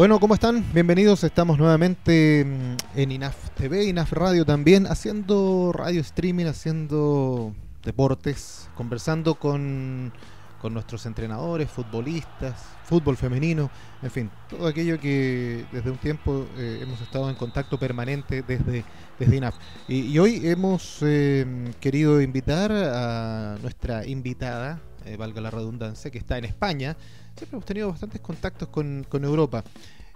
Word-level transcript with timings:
Bueno, 0.00 0.18
¿cómo 0.18 0.32
están? 0.32 0.64
Bienvenidos. 0.72 1.24
Estamos 1.24 1.58
nuevamente 1.58 2.42
mm, 2.46 2.98
en 2.98 3.12
INAF 3.12 3.50
TV, 3.50 3.84
INAF 3.84 4.14
Radio 4.14 4.46
también, 4.46 4.86
haciendo 4.86 5.72
radio 5.74 6.00
streaming, 6.00 6.46
haciendo 6.46 7.54
deportes, 7.84 8.70
conversando 8.74 9.34
con, 9.34 10.10
con 10.58 10.72
nuestros 10.72 11.04
entrenadores, 11.04 11.68
futbolistas, 11.68 12.54
fútbol 12.84 13.18
femenino, 13.18 13.70
en 14.00 14.10
fin, 14.10 14.30
todo 14.48 14.68
aquello 14.68 14.98
que 14.98 15.66
desde 15.70 15.90
un 15.90 15.98
tiempo 15.98 16.46
eh, 16.56 16.78
hemos 16.80 17.02
estado 17.02 17.28
en 17.28 17.36
contacto 17.36 17.78
permanente 17.78 18.40
desde, 18.40 18.86
desde 19.18 19.36
INAF. 19.36 19.56
Y, 19.86 20.18
hoy 20.18 20.40
hemos 20.48 21.00
eh, 21.02 21.74
querido 21.78 22.22
invitar 22.22 22.72
a 22.72 23.58
nuestra 23.60 24.06
invitada, 24.06 24.80
eh, 25.04 25.18
valga 25.18 25.42
la 25.42 25.50
redundancia, 25.50 26.10
que 26.10 26.18
está 26.18 26.38
en 26.38 26.46
España. 26.46 26.96
Siempre 27.40 27.56
hemos 27.56 27.64
tenido 27.64 27.88
bastantes 27.88 28.20
contactos 28.20 28.68
con, 28.68 29.06
Europa. 29.24 29.64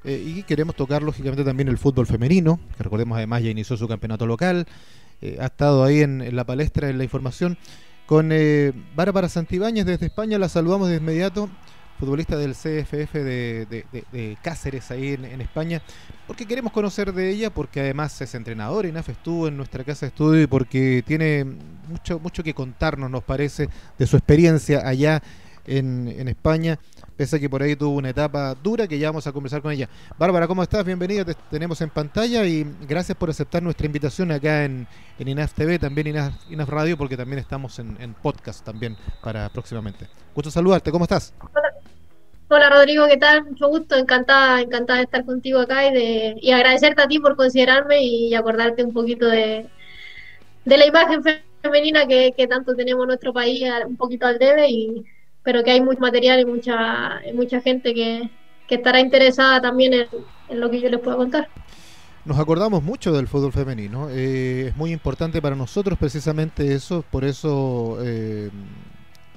Eh, 0.05 0.23
y 0.23 0.42
queremos 0.42 0.77
tocar 0.77 1.02
lógicamente 1.02 1.42
también 1.42 1.70
el 1.70 1.78
fútbol 1.78 2.06
femenino, 2.06 2.60
que 2.77 2.82
recordemos 2.82 3.16
además 3.16 3.42
ya 3.42 3.48
inició 3.48 3.78
su 3.78 3.88
campeonato 3.88 4.27
local, 4.27 4.66
eh, 5.23 5.38
ha 5.41 5.46
estado 5.46 5.84
ahí 5.84 6.02
en, 6.02 6.37
la 6.37 6.45
palestra, 6.45 6.91
en 6.91 6.98
la 6.98 7.05
información. 7.05 7.56
Con 8.05 8.29
eh, 8.30 8.74
Bárbara 8.95 9.30
Santibáñez 9.30 9.87
desde 9.87 10.05
España, 10.05 10.38
la 10.38 10.51
saludamos 10.51 10.91
de 10.91 10.96
inmediato, 10.96 11.48
futbolista 11.98 12.37
del 12.37 12.52
CFF 12.52 13.15
de 13.15 14.37
Cáceres 14.43 14.91
ahí 14.91 15.15
en, 15.15 15.24
en, 15.24 15.41
España, 15.41 15.80
porque 16.27 16.45
queremos 16.45 16.74
conocer 16.74 17.15
de 17.15 17.30
ella, 17.30 17.48
porque 17.48 17.80
además 17.80 18.20
es 18.20 18.34
entrenadora, 18.34 18.87
INAF 18.87 19.09
estuvo 19.09 19.49
en 19.49 19.56
nuestra 19.56 19.82
casa 19.82 20.04
de 20.04 20.09
estudio 20.10 20.43
y 20.43 20.46
porque 20.46 21.02
tiene 21.06 21.46
mucho, 21.88 22.18
mucho 22.18 22.43
que 22.43 22.52
contarnos, 22.52 23.10
nos 23.10 23.24
parece, 23.24 23.71
de 23.99 24.06
su 24.06 24.18
experiencia 24.18 24.87
allá 24.87 25.23
en, 25.66 26.29
España 26.29 26.79
pese 27.16 27.37
a 27.37 27.38
que 27.38 27.48
por 27.48 27.62
ahí 27.62 27.76
tuvo 27.76 27.96
una 27.96 28.10
etapa 28.10 28.54
dura 28.54 28.88
que 28.88 28.98
ya 28.98 29.09
vamos 29.09 29.26
a 29.26 29.32
conversar 29.32 29.62
con 29.62 29.73
ella. 29.73 29.88
Bárbara, 30.18 30.46
¿cómo 30.46 30.62
estás? 30.62 30.84
Bienvenida, 30.84 31.24
te 31.24 31.34
tenemos 31.51 31.80
en 31.80 31.90
pantalla 31.90 32.45
y 32.45 32.66
gracias 32.88 33.16
por 33.16 33.30
aceptar 33.30 33.62
nuestra 33.62 33.87
invitación 33.87 34.32
acá 34.32 34.65
en, 34.65 34.87
en 35.18 35.29
INAF 35.29 35.54
TV, 35.54 35.79
también 35.79 36.09
INAF, 36.09 36.34
INAF 36.51 36.68
Radio, 36.68 36.96
porque 36.98 37.16
también 37.16 37.38
estamos 37.38 37.79
en, 37.79 38.15
podcast 38.23 38.65
también 38.65 38.96
para 39.23 39.48
próximamente. 39.48 40.09
Gusto 40.34 40.51
saludarte, 40.51 40.90
¿cómo 40.90 41.04
estás? 41.04 41.34
Hola. 41.52 41.68
Hola 42.49 42.68
Rodrigo, 42.68 43.06
¿qué 43.09 43.16
tal? 43.16 43.45
Mucho 43.45 43.68
gusto, 43.68 43.96
encantada, 43.96 44.60
encantada 44.60 44.99
de 44.99 45.04
estar 45.04 45.24
contigo 45.24 45.60
acá 45.60 45.87
y 45.87 45.95
de 45.95 46.37
y 46.40 46.52
agradecerte 46.52 47.01
a 47.01 47.09
ti 47.09 47.18
por 47.18 47.37
considerarme 47.37 48.02
y 48.02 48.34
acordarte 48.34 48.84
un 48.84 48.93
poquito 48.93 49.26
de, 49.26 49.66
de 50.65 50.76
la 50.76 50.87
imagen 50.87 51.23
femenina 51.62 52.06
que, 52.06 52.32
que 52.37 52.46
tanto 52.46 52.74
tenemos 52.76 53.04
en 53.04 53.09
nuestro 53.09 53.32
país, 53.32 53.62
un 53.87 53.96
poquito 53.96 54.26
al 54.26 54.38
debe 54.38 54.68
y 54.68 55.04
pero 55.45 55.62
que 55.62 55.70
hay 55.70 55.80
mucho 55.80 56.00
material 56.00 56.40
y 56.40 56.46
mucha, 56.46 57.20
mucha 57.34 57.60
gente 57.60 57.95
que, 57.95 58.30
que 58.66 58.76
estará 58.76 58.98
interesada 58.98 59.60
también 59.60 59.92
en, 59.92 60.06
en, 60.48 60.60
lo 60.60 60.70
que 60.70 60.80
yo 60.80 60.88
les 60.88 60.98
puedo 60.98 61.18
contar. 61.18 61.48
Nos 62.24 62.38
acordamos 62.38 62.82
mucho 62.82 63.12
del 63.12 63.28
fútbol 63.28 63.52
femenino, 63.52 64.09
eh, 64.10 64.69
es 64.69 64.76
muy 64.76 64.92
importante 64.92 65.42
para 65.42 65.54
nosotros 65.54 65.98
precisamente 65.98 66.72
eso, 66.72 67.04
por 67.10 67.22
eso 67.22 67.98
eh, 68.00 68.48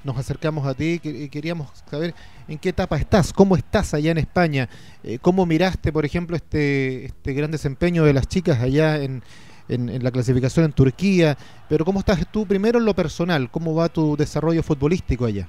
nos 0.05 0.17
acercamos 0.17 0.65
a 0.65 0.73
ti 0.73 1.01
y 1.03 1.27
queríamos 1.27 1.83
saber 1.91 2.15
en 2.47 2.57
qué 2.57 2.69
etapa 2.69 2.95
estás, 2.95 3.33
cómo 3.33 3.57
estás 3.57 3.93
allá 3.93 4.11
en 4.11 4.19
España, 4.19 4.69
eh, 5.03 5.19
cómo 5.19 5.45
miraste, 5.45 5.91
por 5.91 6.05
ejemplo, 6.05 6.37
este, 6.37 7.07
este 7.07 7.33
gran 7.33 7.51
desempeño 7.51 8.05
de 8.05 8.13
las 8.13 8.29
chicas 8.29 8.61
allá 8.61 9.03
en, 9.03 9.21
en, 9.67 9.89
en, 9.89 10.01
la 10.01 10.11
clasificación 10.11 10.63
en 10.63 10.71
Turquía, 10.71 11.37
pero 11.67 11.83
cómo 11.83 11.99
estás 11.99 12.25
tú 12.31 12.47
primero 12.47 12.79
en 12.79 12.85
lo 12.85 12.93
personal, 12.93 13.51
cómo 13.51 13.75
va 13.75 13.89
tu 13.89 14.15
desarrollo 14.15 14.63
futbolístico 14.63 15.25
allá. 15.25 15.45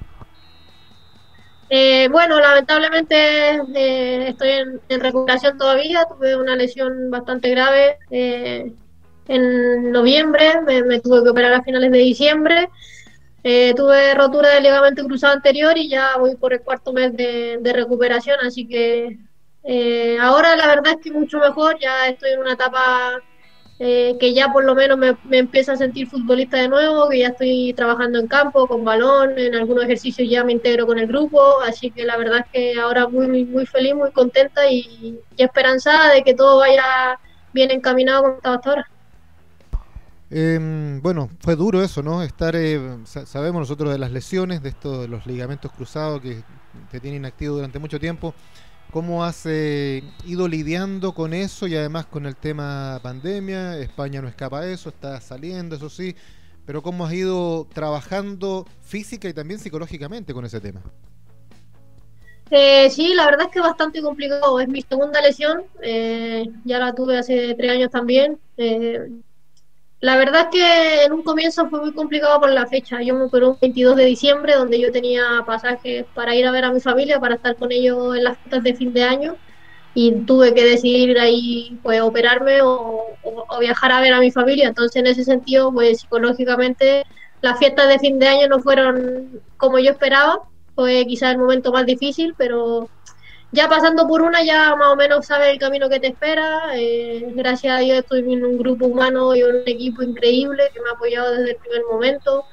Eh, 1.69 2.07
bueno, 2.09 2.39
lamentablemente 2.39 3.61
eh, 3.75 4.29
estoy 4.29 4.49
en, 4.89 4.99
recuperación 4.99 5.57
todavía. 5.57 6.05
Tuve 6.05 6.35
una 6.35 6.55
lesión 6.55 7.11
bastante 7.11 7.49
grave 7.49 7.97
eh, 8.09 8.73
en 9.27 9.91
noviembre. 9.91 10.61
Me, 10.65 10.83
me, 10.83 10.99
tuve 10.99 11.23
que 11.23 11.29
operar 11.29 11.53
a 11.53 11.63
finales 11.63 11.91
de 11.91 11.99
diciembre. 11.99 12.69
Eh, 13.43 13.73
tuve 13.75 14.13
rotura 14.15 14.49
del 14.49 14.63
ligamento 14.63 15.05
cruzado 15.05 15.33
anterior 15.33 15.77
y 15.77 15.87
ya 15.89 16.17
voy 16.17 16.35
por 16.35 16.53
el 16.53 16.61
cuarto 16.61 16.91
mes 16.91 17.15
de, 17.15 17.59
de 17.61 17.73
recuperación. 17.73 18.37
Así 18.41 18.67
que 18.67 19.17
eh, 19.63 20.17
ahora 20.19 20.55
la 20.55 20.67
verdad 20.67 20.93
es 20.93 21.03
que 21.03 21.11
mucho 21.11 21.39
mejor. 21.39 21.77
Ya 21.79 22.07
estoy 22.07 22.31
en 22.31 22.39
una 22.39 22.53
etapa 22.53 23.21
eh, 23.81 24.17
que 24.19 24.33
ya 24.33 24.51
por 24.51 24.65
lo 24.65 24.75
menos 24.75 24.97
me, 24.97 25.15
me 25.23 25.37
empiezo 25.37 25.71
a 25.71 25.77
sentir 25.77 26.09
futbolista 26.09 26.57
de 26.57 26.67
nuevo, 26.67 27.07
que 27.07 27.19
ya 27.19 27.29
estoy 27.29 27.73
trabajando 27.73 28.19
en 28.19 28.27
campo, 28.27 28.67
con 28.67 28.83
balón, 28.83 29.39
en 29.39 29.55
algunos 29.55 29.85
ejercicios 29.85 30.29
ya 30.29 30.43
me 30.43 30.51
integro 30.51 30.85
con 30.85 30.99
el 30.99 31.07
grupo, 31.07 31.61
así 31.61 31.89
que 31.89 32.03
la 32.03 32.17
verdad 32.17 32.39
es 32.39 32.45
que 32.51 32.79
ahora 32.79 33.07
muy, 33.07 33.45
muy 33.45 33.65
feliz, 33.65 33.95
muy 33.95 34.11
contenta 34.11 34.69
y, 34.69 35.17
esperanzada 35.37 36.13
de 36.13 36.23
que 36.23 36.33
todo 36.33 36.57
vaya 36.57 37.17
bien 37.53 37.71
encaminado 37.71 38.23
como 38.23 38.35
estaba 38.35 38.55
hasta 38.55 38.69
ahora. 38.69 38.89
Eh, 40.29 40.99
bueno, 41.01 41.29
fue 41.39 41.55
duro 41.55 41.81
eso, 41.81 42.03
¿no? 42.03 42.21
Estar, 42.21 42.57
eh, 42.57 42.97
sabemos 43.05 43.61
nosotros 43.61 43.93
de 43.93 43.97
las 43.97 44.11
lesiones, 44.11 44.61
de 44.61 44.69
estos, 44.69 45.01
de 45.01 45.07
los 45.07 45.25
ligamentos 45.25 45.71
cruzados 45.71 46.21
que 46.21 46.43
te 46.91 46.99
tienen 46.99 47.25
activo 47.25 47.55
durante 47.55 47.79
mucho 47.79 47.97
tiempo. 47.97 48.35
¿Cómo 48.91 49.23
has 49.23 49.45
eh, 49.45 50.03
ido 50.25 50.47
lidiando 50.47 51.13
con 51.13 51.33
eso 51.35 51.67
y 51.67 51.75
además 51.75 52.07
con 52.07 52.25
el 52.25 52.35
tema 52.35 52.99
pandemia? 53.03 53.77
España 53.77 54.19
no 54.19 54.27
escapa 54.27 54.61
a 54.61 54.67
eso, 54.67 54.89
está 54.89 55.21
saliendo, 55.21 55.75
eso 55.75 55.89
sí, 55.89 56.15
pero 56.65 56.81
¿cómo 56.81 57.05
has 57.05 57.13
ido 57.13 57.67
trabajando 57.71 58.65
física 58.81 59.29
y 59.29 59.33
también 59.33 59.59
psicológicamente 59.59 60.33
con 60.33 60.43
ese 60.43 60.59
tema? 60.59 60.81
Eh, 62.49 62.89
sí, 62.89 63.13
la 63.13 63.25
verdad 63.25 63.45
es 63.45 63.51
que 63.53 63.59
es 63.59 63.65
bastante 63.65 64.01
complicado. 64.01 64.59
Es 64.59 64.67
mi 64.67 64.81
segunda 64.81 65.21
lesión, 65.21 65.63
eh, 65.83 66.45
ya 66.65 66.79
la 66.79 66.95
tuve 66.95 67.19
hace 67.19 67.53
tres 67.53 67.71
años 67.71 67.91
también. 67.91 68.39
La 70.01 70.15
verdad 70.15 70.43
es 70.43 70.47
que 70.47 71.03
en 71.03 71.11
un 71.11 71.23
comienzo 71.23 71.69
fue 71.69 71.81
muy 71.81 71.91
complicado 71.93 72.39
por 72.39 72.51
la 72.51 72.65
fecha. 72.67 73.01
Yo 73.01 73.15
me 73.15 73.25
operé 73.25 73.47
un 73.47 73.57
22 73.59 73.97
de 73.97 74.05
diciembre, 74.05 74.55
donde 74.55 74.79
yo 74.79 74.91
tenía 74.93 75.43
pasajes 75.45 76.05
para 76.13 76.35
ir 76.35 76.47
a 76.47 76.51
ver 76.51 76.63
a 76.63 76.71
mi 76.71 76.79
familia, 76.79 77.19
para 77.19 77.35
estar 77.35 77.57
con 77.57 77.71
ellos 77.71 78.15
en 78.15 78.23
las 78.23 78.37
fiestas 78.37 78.63
de 78.63 78.75
fin 78.75 78.93
de 78.93 79.03
año. 79.03 79.35
Y 79.93 80.11
tuve 80.21 80.53
que 80.53 80.63
decidir 80.63 81.19
ahí, 81.19 81.77
pues, 81.83 81.99
operarme 82.01 82.61
o, 82.61 83.07
viajar 83.59 83.91
a 83.91 83.99
ver 84.01 84.13
a 84.13 84.19
mi 84.21 84.31
familia. 84.31 84.69
Entonces, 84.69 84.95
en 84.95 85.07
ese 85.07 85.25
sentido, 85.25 85.71
pues, 85.73 86.01
psicológicamente, 86.01 87.05
las 87.41 87.59
fiestas 87.59 87.89
de 87.89 87.99
fin 87.99 88.19
de 88.19 88.27
año 88.27 88.47
no 88.47 88.59
fueron 88.59 89.41
como 89.57 89.79
yo 89.79 89.91
esperaba. 89.91 90.43
Fue 90.75 91.05
quizás 91.07 91.31
el 91.33 91.39
momento 91.39 91.73
más 91.73 91.85
difícil, 91.85 92.35
pero 92.37 92.89
ya 93.51 93.67
pasando 93.67 94.07
por 94.07 94.21
una 94.21 94.43
ya 94.43 94.75
más 94.75 94.89
o 94.89 94.95
menos 94.95 95.25
sabes 95.25 95.49
el 95.49 95.59
camino 95.59 95.89
que 95.89 95.99
te 95.99 96.07
espera. 96.07 96.71
Eh, 96.75 97.25
gracias 97.35 97.77
a 97.77 97.79
Dios 97.79 97.99
estoy 97.99 98.19
en 98.19 98.45
un 98.45 98.57
grupo 98.57 98.87
humano 98.87 99.35
y 99.35 99.43
un 99.43 99.63
equipo 99.65 100.03
increíble 100.03 100.63
que 100.73 100.81
me 100.81 100.89
ha 100.89 100.93
apoyado 100.93 101.31
desde 101.31 101.51
el 101.51 101.57
primer 101.57 101.81
momento. 101.91 102.45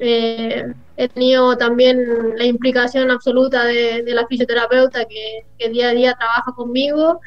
Eh, 0.00 0.64
he 0.96 1.08
tenido 1.08 1.56
también 1.56 2.36
la 2.36 2.44
implicación 2.44 3.10
absoluta 3.10 3.64
de, 3.64 4.02
de 4.02 4.14
la 4.14 4.26
fisioterapeuta 4.26 5.04
que, 5.04 5.44
que, 5.56 5.68
día 5.70 5.90
a 5.90 5.92
día 5.92 6.14
trabaja 6.14 6.52
conmigo 6.52 7.20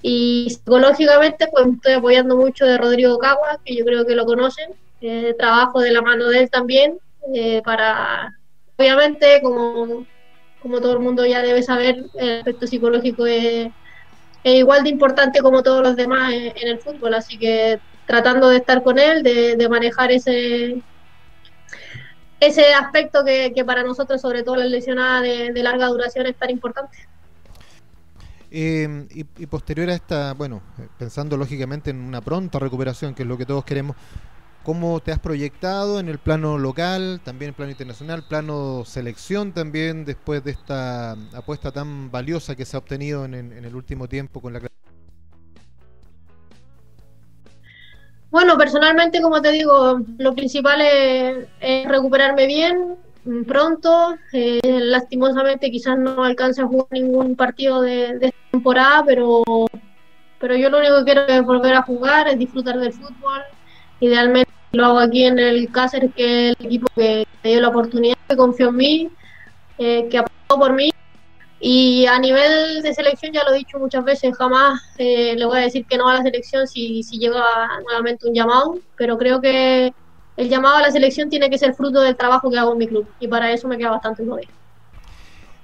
y 0.00 0.48
psicológicamente 0.50 1.48
pues 1.50 1.66
estoy 1.66 1.94
apoyando 1.94 2.36
mucho 2.36 2.66
de 2.66 2.78
Rodrigo 2.78 3.18
Cagua, 3.18 3.58
que 3.64 3.74
yo 3.74 3.84
creo 3.84 4.04
que 4.04 4.14
lo 4.14 4.26
conocen. 4.26 4.70
Eh, 5.00 5.34
trabajo 5.38 5.80
de 5.80 5.90
la 5.92 6.00
mano 6.02 6.28
de 6.28 6.40
él 6.40 6.50
también 6.50 6.98
eh, 7.34 7.60
para, 7.62 8.32
obviamente, 8.76 9.40
como 9.42 10.06
como 10.64 10.80
todo 10.80 10.94
el 10.94 11.00
mundo 11.00 11.26
ya 11.26 11.42
debe 11.42 11.62
saber, 11.62 12.06
el 12.14 12.38
aspecto 12.38 12.66
psicológico 12.66 13.26
es, 13.26 13.70
igual 14.44 14.82
de 14.82 14.88
importante 14.88 15.42
como 15.42 15.62
todos 15.62 15.82
los 15.82 15.94
demás 15.94 16.32
en, 16.32 16.56
el 16.56 16.78
fútbol, 16.78 17.12
así 17.12 17.36
que 17.36 17.78
tratando 18.06 18.48
de 18.48 18.56
estar 18.56 18.82
con 18.82 18.98
él, 18.98 19.22
de, 19.22 19.68
manejar 19.68 20.10
ese 20.10 20.80
ese 22.40 22.72
aspecto 22.72 23.24
que, 23.26 23.62
para 23.66 23.82
nosotros, 23.82 24.22
sobre 24.22 24.42
todo 24.42 24.56
las 24.56 24.70
lesionadas 24.70 25.22
de, 25.22 25.62
larga 25.62 25.86
duración, 25.88 26.26
es 26.26 26.36
tan 26.36 26.48
importante. 26.48 26.96
Y, 28.50 28.84
y, 29.14 29.46
posterior 29.46 29.90
a 29.90 29.94
esta, 29.94 30.32
bueno, 30.32 30.62
pensando 30.98 31.36
lógicamente 31.36 31.90
en 31.90 32.00
una 32.00 32.22
pronta 32.22 32.58
recuperación, 32.58 33.14
que 33.14 33.22
es 33.24 33.28
lo 33.28 33.36
que 33.36 33.44
todos 33.44 33.64
queremos, 33.64 33.96
cómo 34.64 34.98
te 35.00 35.12
has 35.12 35.20
proyectado 35.20 36.00
en 36.00 36.08
el 36.08 36.18
plano 36.18 36.58
local, 36.58 37.20
también 37.22 37.48
en 37.48 37.50
el 37.50 37.54
plano 37.54 37.70
internacional, 37.70 38.24
plano 38.26 38.84
selección 38.84 39.52
también, 39.52 40.04
después 40.04 40.42
de 40.42 40.52
esta 40.52 41.12
apuesta 41.34 41.70
tan 41.70 42.10
valiosa 42.10 42.56
que 42.56 42.64
se 42.64 42.76
ha 42.76 42.78
obtenido 42.78 43.26
en, 43.26 43.34
el 43.34 43.76
último 43.76 44.08
tiempo 44.08 44.40
con 44.40 44.54
la 44.54 44.60
Bueno, 48.30 48.58
personalmente, 48.58 49.20
como 49.20 49.40
te 49.40 49.52
digo, 49.52 50.00
lo 50.18 50.34
principal 50.34 50.80
es, 50.80 51.46
es 51.60 51.86
recuperarme 51.86 52.46
bien 52.46 52.96
pronto. 53.46 54.16
Eh, 54.32 54.60
lastimosamente, 54.64 55.70
quizás 55.70 55.98
no 55.98 56.24
alcance 56.24 56.62
a 56.62 56.66
jugar 56.66 56.88
ningún 56.90 57.36
partido 57.36 57.82
de, 57.82 58.18
de 58.18 58.34
temporada, 58.50 59.04
pero, 59.04 59.42
pero 60.40 60.56
yo 60.56 60.70
lo 60.70 60.78
único 60.78 60.98
que 60.98 61.04
quiero 61.04 61.26
es 61.26 61.42
volver 61.44 61.74
a 61.74 61.82
jugar, 61.82 62.28
es 62.28 62.38
disfrutar 62.38 62.78
del 62.78 62.92
fútbol. 62.92 63.42
Idealmente 64.00 64.50
lo 64.72 64.86
hago 64.86 64.98
aquí 64.98 65.24
en 65.24 65.38
el 65.38 65.70
Cáceres, 65.70 66.10
que 66.14 66.50
es 66.50 66.56
el 66.58 66.66
equipo 66.66 66.86
que 66.94 67.26
me 67.42 67.50
dio 67.50 67.60
la 67.60 67.68
oportunidad, 67.68 68.16
que 68.28 68.36
confió 68.36 68.68
en 68.68 68.76
mí, 68.76 69.10
eh, 69.78 70.08
que 70.10 70.18
apostó 70.18 70.58
por 70.58 70.72
mí. 70.72 70.90
Y 71.60 72.04
a 72.06 72.18
nivel 72.18 72.82
de 72.82 72.92
selección, 72.92 73.32
ya 73.32 73.44
lo 73.44 73.54
he 73.54 73.58
dicho 73.58 73.78
muchas 73.78 74.04
veces, 74.04 74.36
jamás 74.36 74.82
eh, 74.98 75.34
le 75.36 75.46
voy 75.46 75.58
a 75.58 75.62
decir 75.62 75.86
que 75.86 75.96
no 75.96 76.08
a 76.08 76.14
la 76.14 76.22
selección 76.22 76.66
si, 76.66 77.02
si 77.02 77.18
llega 77.18 77.42
nuevamente 77.86 78.28
un 78.28 78.34
llamado, 78.34 78.78
pero 78.96 79.16
creo 79.16 79.40
que 79.40 79.94
el 80.36 80.48
llamado 80.48 80.76
a 80.76 80.82
la 80.82 80.90
selección 80.90 81.30
tiene 81.30 81.48
que 81.48 81.58
ser 81.58 81.74
fruto 81.74 82.00
del 82.00 82.16
trabajo 82.16 82.50
que 82.50 82.58
hago 82.58 82.72
en 82.72 82.78
mi 82.78 82.86
club 82.86 83.06
y 83.20 83.28
para 83.28 83.50
eso 83.52 83.68
me 83.68 83.78
queda 83.78 83.90
bastante 83.90 84.24
todavía. 84.24 84.48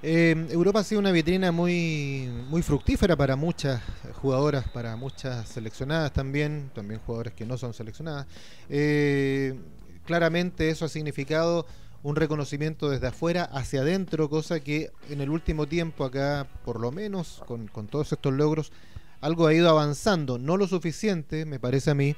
Eh, 0.03 0.47
Europa 0.51 0.81
ha 0.81 0.85
sido 0.85 0.99
una 0.99 1.13
vitrina 1.13 1.53
muy, 1.53 2.27
fructífera 2.63 3.17
para 3.17 3.37
muchas 3.37 3.83
jugadoras, 4.15 4.67
para 4.69 4.97
muchas 4.97 5.47
seleccionadas 5.49 6.13
también, 6.13 6.71
también 6.75 7.01
jugadoras 7.05 7.35
que 7.35 7.45
no 7.45 7.59
son 7.59 7.75
seleccionadas. 7.75 8.27
Eh, 8.71 9.59
claramente 10.07 10.71
eso 10.71 10.87
ha 10.87 10.89
significado 10.89 11.67
un 12.03 12.17
reconocimiento 12.17 12.89
desde 12.89 13.09
afuera 13.09 13.45
hacia 13.45 13.83
adentro, 13.83 14.31
cosa 14.31 14.61
que 14.61 14.91
en 15.11 15.21
el 15.21 15.29
último 15.29 15.67
tiempo 15.67 16.05
acá, 16.05 16.49
por 16.65 16.81
lo 16.81 16.91
menos 16.93 17.43
con, 17.47 17.69
con 17.69 17.87
todos 17.87 18.11
estos 18.13 18.33
logros, 18.33 18.73
algo 19.21 19.47
ha 19.47 19.53
ido 19.53 19.69
avanzando, 19.69 20.39
no 20.39 20.57
lo 20.57 20.67
suficiente, 20.67 21.45
me 21.45 21.61
parece 21.61 21.91
a 21.91 21.95
mí, 21.95 22.17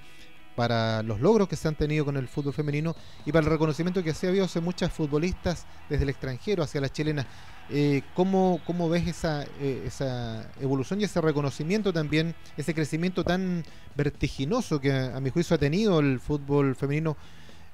para 0.54 1.02
los 1.02 1.20
logros 1.20 1.48
que 1.48 1.56
se 1.56 1.68
han 1.68 1.74
tenido 1.74 2.04
con 2.04 2.16
el 2.16 2.28
fútbol 2.28 2.52
femenino 2.52 2.94
y 3.24 3.32
para 3.32 3.44
el 3.44 3.50
reconocimiento 3.50 4.02
que 4.02 4.14
se 4.14 4.26
ha 4.26 4.30
habido 4.30 4.44
hacia 4.44 4.60
muchas 4.60 4.92
futbolistas 4.92 5.66
desde 5.88 6.04
el 6.04 6.10
extranjero 6.10 6.62
hacia 6.62 6.80
las 6.80 6.92
chilenas. 6.92 7.26
Eh, 7.70 8.02
¿cómo, 8.14 8.60
¿cómo, 8.66 8.88
ves 8.88 9.06
esa, 9.06 9.44
eh, 9.60 9.84
esa 9.86 10.50
evolución 10.60 11.00
y 11.00 11.04
ese 11.04 11.20
reconocimiento 11.20 11.92
también, 11.92 12.34
ese 12.56 12.74
crecimiento 12.74 13.24
tan 13.24 13.64
vertiginoso 13.94 14.80
que 14.80 14.92
a, 14.92 15.20
mi 15.20 15.30
juicio 15.30 15.56
ha 15.56 15.58
tenido 15.58 16.00
el 16.00 16.20
fútbol 16.20 16.74
femenino 16.74 17.16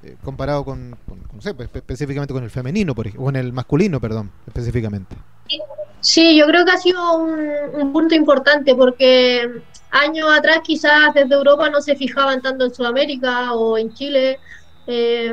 eh, 0.03 0.17
comparado 0.23 0.65
con, 0.65 0.91
no 0.91 1.41
sé, 1.41 1.55
específicamente 1.75 2.33
con 2.33 2.45
el 2.45 2.51
femenino, 2.51 2.95
por 2.95 3.07
ejemplo, 3.07 3.23
o 3.23 3.27
con 3.27 3.37
el 3.37 3.53
masculino, 3.53 4.01
perdón, 4.01 4.31
específicamente? 4.47 5.17
Sí, 6.01 6.37
yo 6.37 6.47
creo 6.47 6.65
que 6.65 6.71
ha 6.71 6.77
sido 6.77 7.17
un 7.17 7.93
punto 7.93 8.15
importante 8.15 8.77
porque 8.77 9.63
años 9.91 10.29
atrás 10.31 10.61
quizás 10.63 11.15
desde 11.15 11.35
Europa 11.35 11.71
no 11.71 11.81
se 11.81 11.97
fijaban 11.97 12.43
tanto 12.43 12.65
en 12.65 12.75
Sudamérica 12.75 13.53
o 13.55 13.79
en 13.79 13.93
Chile. 13.95 14.39
Eh, 14.87 15.33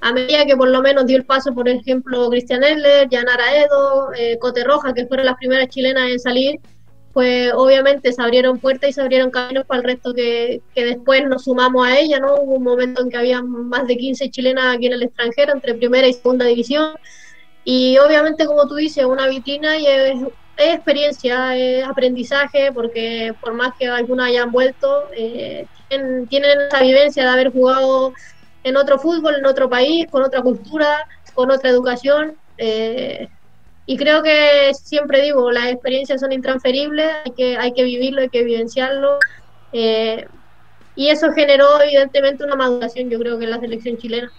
a 0.00 0.12
medida 0.12 0.44
que 0.44 0.56
por 0.56 0.68
lo 0.68 0.82
menos 0.82 1.06
dio 1.06 1.16
el 1.16 1.24
paso, 1.24 1.54
por 1.54 1.68
ejemplo, 1.68 2.28
Cristian 2.28 2.64
Edler, 2.64 3.08
Yanara 3.08 3.56
Edo, 3.56 4.12
eh, 4.14 4.36
Cote 4.38 4.64
Roja, 4.64 4.92
que 4.92 5.06
fueron 5.06 5.26
las 5.26 5.36
primeras 5.36 5.68
chilenas 5.68 6.10
en 6.10 6.18
salir, 6.18 6.60
pues 7.12 7.52
obviamente 7.54 8.12
se 8.12 8.20
abrieron 8.20 8.58
puertas 8.58 8.90
y 8.90 8.92
se 8.94 9.00
abrieron 9.00 9.30
caminos 9.30 9.64
para 9.64 9.80
el 9.80 9.84
resto 9.86 10.12
que, 10.12 10.60
que 10.74 10.84
después 10.84 11.24
nos 11.28 11.44
sumamos 11.44 11.86
a 11.86 11.98
ella, 11.98 12.18
¿no? 12.18 12.34
Hubo 12.34 12.54
un 12.54 12.64
momento 12.64 13.02
en 13.02 13.10
que 13.10 13.16
había 13.16 13.42
más 13.42 13.86
de 13.86 13.96
15 13.96 14.30
chilenas 14.30 14.76
aquí 14.76 14.86
en 14.86 14.94
el 14.94 15.02
extranjero, 15.04 15.52
entre 15.52 15.74
primera 15.74 16.08
y 16.08 16.14
segunda 16.14 16.46
división. 16.46 16.94
Y 17.64 17.96
obviamente, 17.98 18.46
como 18.46 18.66
tú 18.66 18.74
dices, 18.74 19.04
una 19.04 19.28
vitrina 19.28 19.76
y 19.76 19.86
es 19.86 20.14
es 20.62 20.74
experiencia, 20.74 21.56
es 21.56 21.84
aprendizaje, 21.86 22.72
porque 22.72 23.34
por 23.40 23.54
más 23.54 23.72
que 23.78 23.88
algunos 23.88 24.26
hayan 24.26 24.50
vuelto, 24.52 25.08
eh, 25.16 25.66
tienen, 25.88 26.28
esa 26.30 26.80
vivencia 26.80 27.24
de 27.24 27.28
haber 27.28 27.52
jugado 27.52 28.12
en 28.64 28.76
otro 28.76 28.98
fútbol, 28.98 29.36
en 29.36 29.46
otro 29.46 29.68
país, 29.68 30.06
con 30.10 30.22
otra 30.22 30.42
cultura, 30.42 31.06
con 31.34 31.50
otra 31.50 31.70
educación. 31.70 32.36
Eh, 32.58 33.28
y 33.86 33.96
creo 33.96 34.22
que 34.22 34.72
siempre 34.74 35.22
digo, 35.22 35.50
las 35.50 35.66
experiencias 35.66 36.20
son 36.20 36.32
intransferibles, 36.32 37.10
hay 37.58 37.72
que, 37.72 37.82
vivirlo, 37.82 38.22
hay 38.22 38.28
que 38.28 38.44
vivenciarlo. 38.44 39.18
Eh, 39.72 40.26
y 40.94 41.08
eso 41.08 41.32
generó 41.32 41.80
evidentemente 41.80 42.44
una 42.44 42.54
maduración, 42.54 43.10
yo 43.10 43.18
creo 43.18 43.38
que 43.38 43.44
en 43.44 43.50
la 43.50 43.60
selección 43.60 43.96
chilena. 43.96 44.30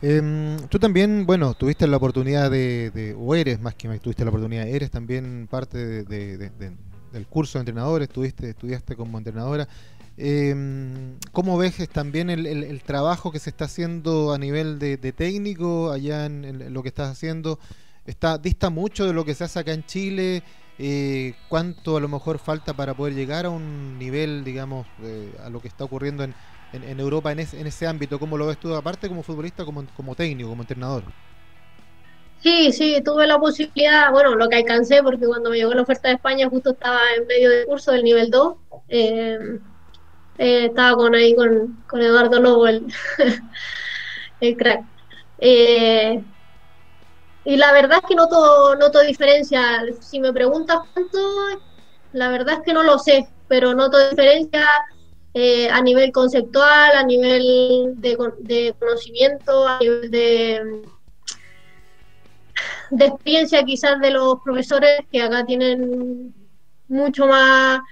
Em, 0.00 0.56
tú 0.68 0.78
también, 0.78 1.26
bueno, 1.26 1.54
tuviste 1.54 1.86
la 1.88 1.96
oportunidad 1.96 2.50
de, 2.50 3.16
o 3.18 3.34
eres 3.34 3.60
más 3.60 3.74
que 3.74 3.88
tuviste 3.98 4.24
la 4.24 4.30
oportunidad, 4.30 4.68
eres 4.68 4.90
también 4.90 5.48
parte 5.50 6.04
del 6.04 7.26
curso 7.28 7.58
de 7.58 7.62
entrenadores, 7.62 8.08
estuviste, 8.08 8.50
estudiaste 8.50 8.94
como 8.94 9.18
entrenadora. 9.18 9.68
Eh, 10.16 11.16
¿Cómo 11.32 11.56
ves 11.58 11.88
también 11.90 12.30
el, 12.30 12.82
trabajo 12.82 13.32
que 13.32 13.38
se 13.38 13.50
está 13.50 13.66
haciendo 13.66 14.32
a 14.32 14.38
nivel 14.38 14.78
de, 14.78 14.96
técnico 15.12 15.90
allá 15.90 16.26
en, 16.26 16.72
lo 16.72 16.82
que 16.82 16.88
estás 16.88 17.10
haciendo? 17.10 17.58
Está, 18.06 18.38
¿Dista 18.38 18.70
mucho 18.70 19.04
de 19.06 19.12
lo 19.12 19.24
que 19.24 19.34
se 19.34 19.44
hace 19.44 19.58
acá 19.58 19.72
en 19.72 19.84
Chile? 19.84 20.42
Eh, 20.78 21.34
¿Cuánto 21.48 21.96
a 21.96 22.00
lo 22.00 22.08
mejor 22.08 22.38
falta 22.38 22.72
para 22.72 22.94
poder 22.94 23.14
llegar 23.14 23.46
a 23.46 23.50
un 23.50 23.98
nivel, 23.98 24.44
digamos, 24.44 24.86
a 25.44 25.50
lo 25.50 25.60
que 25.60 25.68
está 25.68 25.84
ocurriendo 25.84 26.22
en, 26.22 26.34
en, 26.72 27.00
Europa 27.00 27.32
en, 27.32 27.40
en, 27.40 27.66
ese 27.66 27.86
ámbito? 27.86 28.18
¿Cómo 28.18 28.36
lo 28.36 28.46
ves 28.46 28.58
tú, 28.58 28.74
aparte 28.74 29.08
como 29.08 29.22
futbolista, 29.22 29.64
como, 29.64 29.84
como 29.96 30.14
técnico, 30.14 30.50
como 30.50 30.62
entrenador? 30.62 31.02
Sí, 32.40 32.72
sí, 32.72 33.02
tuve 33.04 33.26
la 33.26 33.38
posibilidad, 33.38 34.12
bueno, 34.12 34.36
lo 34.36 34.48
que 34.48 34.56
alcancé, 34.56 35.02
porque 35.02 35.26
cuando 35.26 35.50
me 35.50 35.56
llegó 35.56 35.74
la 35.74 35.82
oferta 35.82 36.08
de 36.08 36.14
España 36.14 36.48
justo 36.48 36.70
estaba 36.70 37.00
en 37.16 37.26
medio 37.26 37.50
del 37.50 37.66
curso 37.66 37.90
del 37.90 38.04
nivel 38.04 38.30
2. 38.30 38.54
Eh, 38.88 39.58
eh, 40.38 40.66
estaba 40.66 40.96
con 40.96 41.14
ahí 41.14 41.34
con, 41.34 41.82
con 41.88 42.00
Eduardo 42.00 42.40
Lobo, 42.40 42.68
el, 42.68 42.86
el 44.40 44.56
crack. 44.56 44.84
Eh, 45.38 46.22
y 47.44 47.56
la 47.56 47.72
verdad 47.72 47.98
es 48.02 48.08
que 48.08 48.14
noto, 48.14 48.76
noto 48.76 49.00
diferencia. 49.00 49.82
Si 50.00 50.20
me 50.20 50.32
preguntas 50.32 50.78
cuánto, 50.94 51.18
la 52.12 52.28
verdad 52.28 52.54
es 52.54 52.60
que 52.60 52.72
no 52.72 52.84
lo 52.84 52.98
sé, 52.98 53.28
pero 53.48 53.74
noto 53.74 54.10
diferencia 54.10 54.64
eh, 55.40 55.70
a 55.70 55.80
nivel 55.80 56.10
conceptual, 56.10 56.96
a 56.96 57.04
nivel 57.04 57.94
de, 57.94 58.74
conocimiento, 58.76 59.68
a 59.68 59.78
nivel 59.78 60.10
de, 60.10 60.82
experiencia 62.98 63.62
quizás 63.62 64.00
de 64.00 64.10
los 64.10 64.40
profesores 64.44 64.98
que 65.12 65.22
acá 65.22 65.46
tienen 65.46 66.34
mucho 66.88 67.28
más, 67.28 67.82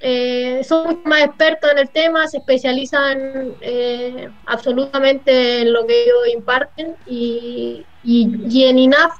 eh, 0.00 0.60
son 0.62 0.88
mucho 0.88 1.08
más 1.08 1.22
expertos 1.22 1.72
en 1.72 1.78
el 1.78 1.88
tema, 1.88 2.26
se 2.26 2.36
especializan 2.36 3.54
eh, 3.62 4.28
absolutamente 4.44 5.62
en 5.62 5.72
lo 5.72 5.86
que 5.86 6.02
ellos 6.02 6.34
imparten 6.34 6.96
y, 7.06 7.86
y, 8.04 8.64
en 8.64 8.78
INAF 8.78 9.16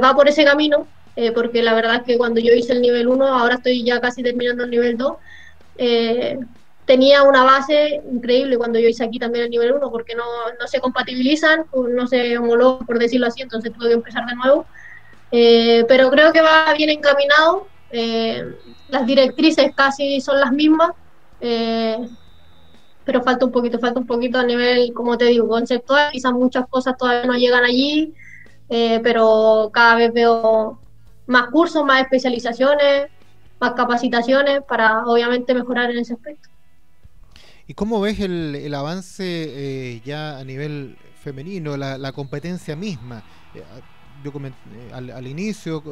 va 0.00 0.14
por 0.14 0.28
ese 0.28 0.44
camino, 0.44 0.86
porque 1.34 1.60
la 1.60 1.74
verdad 1.74 1.96
es 1.96 2.02
que 2.02 2.18
cuando 2.18 2.38
yo 2.38 2.54
hice 2.54 2.72
el 2.72 2.82
nivel 2.82 3.08
1, 3.08 3.26
ahora 3.26 3.56
estoy 3.56 3.82
ya 3.82 4.00
casi 4.00 4.22
terminando 4.22 4.62
el 4.62 4.70
nivel 4.70 4.96
2, 4.96 5.16
tenía 6.86 7.22
una 7.22 7.44
base 7.44 8.02
increíble 8.10 8.58
cuando 8.58 8.78
yo 8.78 8.88
hice 8.88 9.04
aquí 9.04 9.18
también 9.18 9.44
el 9.44 9.50
nivel 9.50 9.72
1, 9.72 9.90
porque 9.90 10.14
no, 10.14 10.24
no 10.60 10.66
se 10.66 10.80
compatibilizan, 10.80 11.64
no 11.72 12.06
se 12.06 12.36
homologan, 12.38 12.86
por 12.86 12.98
decirlo 12.98 13.26
así, 13.26 13.42
entonces 13.42 13.72
tuve 13.72 13.88
que 13.88 13.94
empezar 13.94 14.26
de 14.26 14.34
nuevo. 14.34 14.66
Eh, 15.30 15.84
pero 15.88 16.10
creo 16.10 16.32
que 16.32 16.42
va 16.42 16.72
bien 16.74 16.90
encaminado, 16.90 17.66
eh, 17.90 18.54
las 18.88 19.06
directrices 19.06 19.72
casi 19.74 20.20
son 20.20 20.38
las 20.38 20.52
mismas, 20.52 20.92
eh, 21.40 22.08
pero 23.04 23.22
falta 23.22 23.44
un 23.44 23.52
poquito, 23.52 23.78
falta 23.78 23.98
un 23.98 24.06
poquito 24.06 24.38
a 24.38 24.44
nivel, 24.44 24.92
como 24.94 25.18
te 25.18 25.26
digo, 25.26 25.48
conceptual, 25.48 26.10
quizás 26.12 26.32
muchas 26.32 26.66
cosas 26.68 26.96
todavía 26.96 27.26
no 27.26 27.34
llegan 27.34 27.64
allí, 27.64 28.14
pero 28.68 29.70
cada 29.72 29.96
vez 29.96 30.12
veo 30.12 30.78
más 31.26 31.48
cursos, 31.48 31.84
más 31.84 32.02
especializaciones, 32.02 33.08
más 33.60 33.72
capacitaciones 33.72 34.62
para 34.62 35.04
obviamente 35.06 35.54
mejorar 35.54 35.90
en 35.90 35.98
ese 35.98 36.14
aspecto. 36.14 36.53
¿Y 37.66 37.74
cómo 37.74 38.00
ves 38.00 38.20
el, 38.20 38.54
el 38.54 38.74
avance 38.74 39.24
eh, 39.24 40.02
ya 40.04 40.38
a 40.38 40.44
nivel 40.44 40.96
femenino, 41.22 41.76
la, 41.76 41.96
la 41.98 42.12
competencia 42.12 42.76
misma? 42.76 43.24
Eh, 44.24 44.30
yo 44.32 45.08
eh, 45.08 45.12
al, 45.12 45.26
inicio 45.26 45.82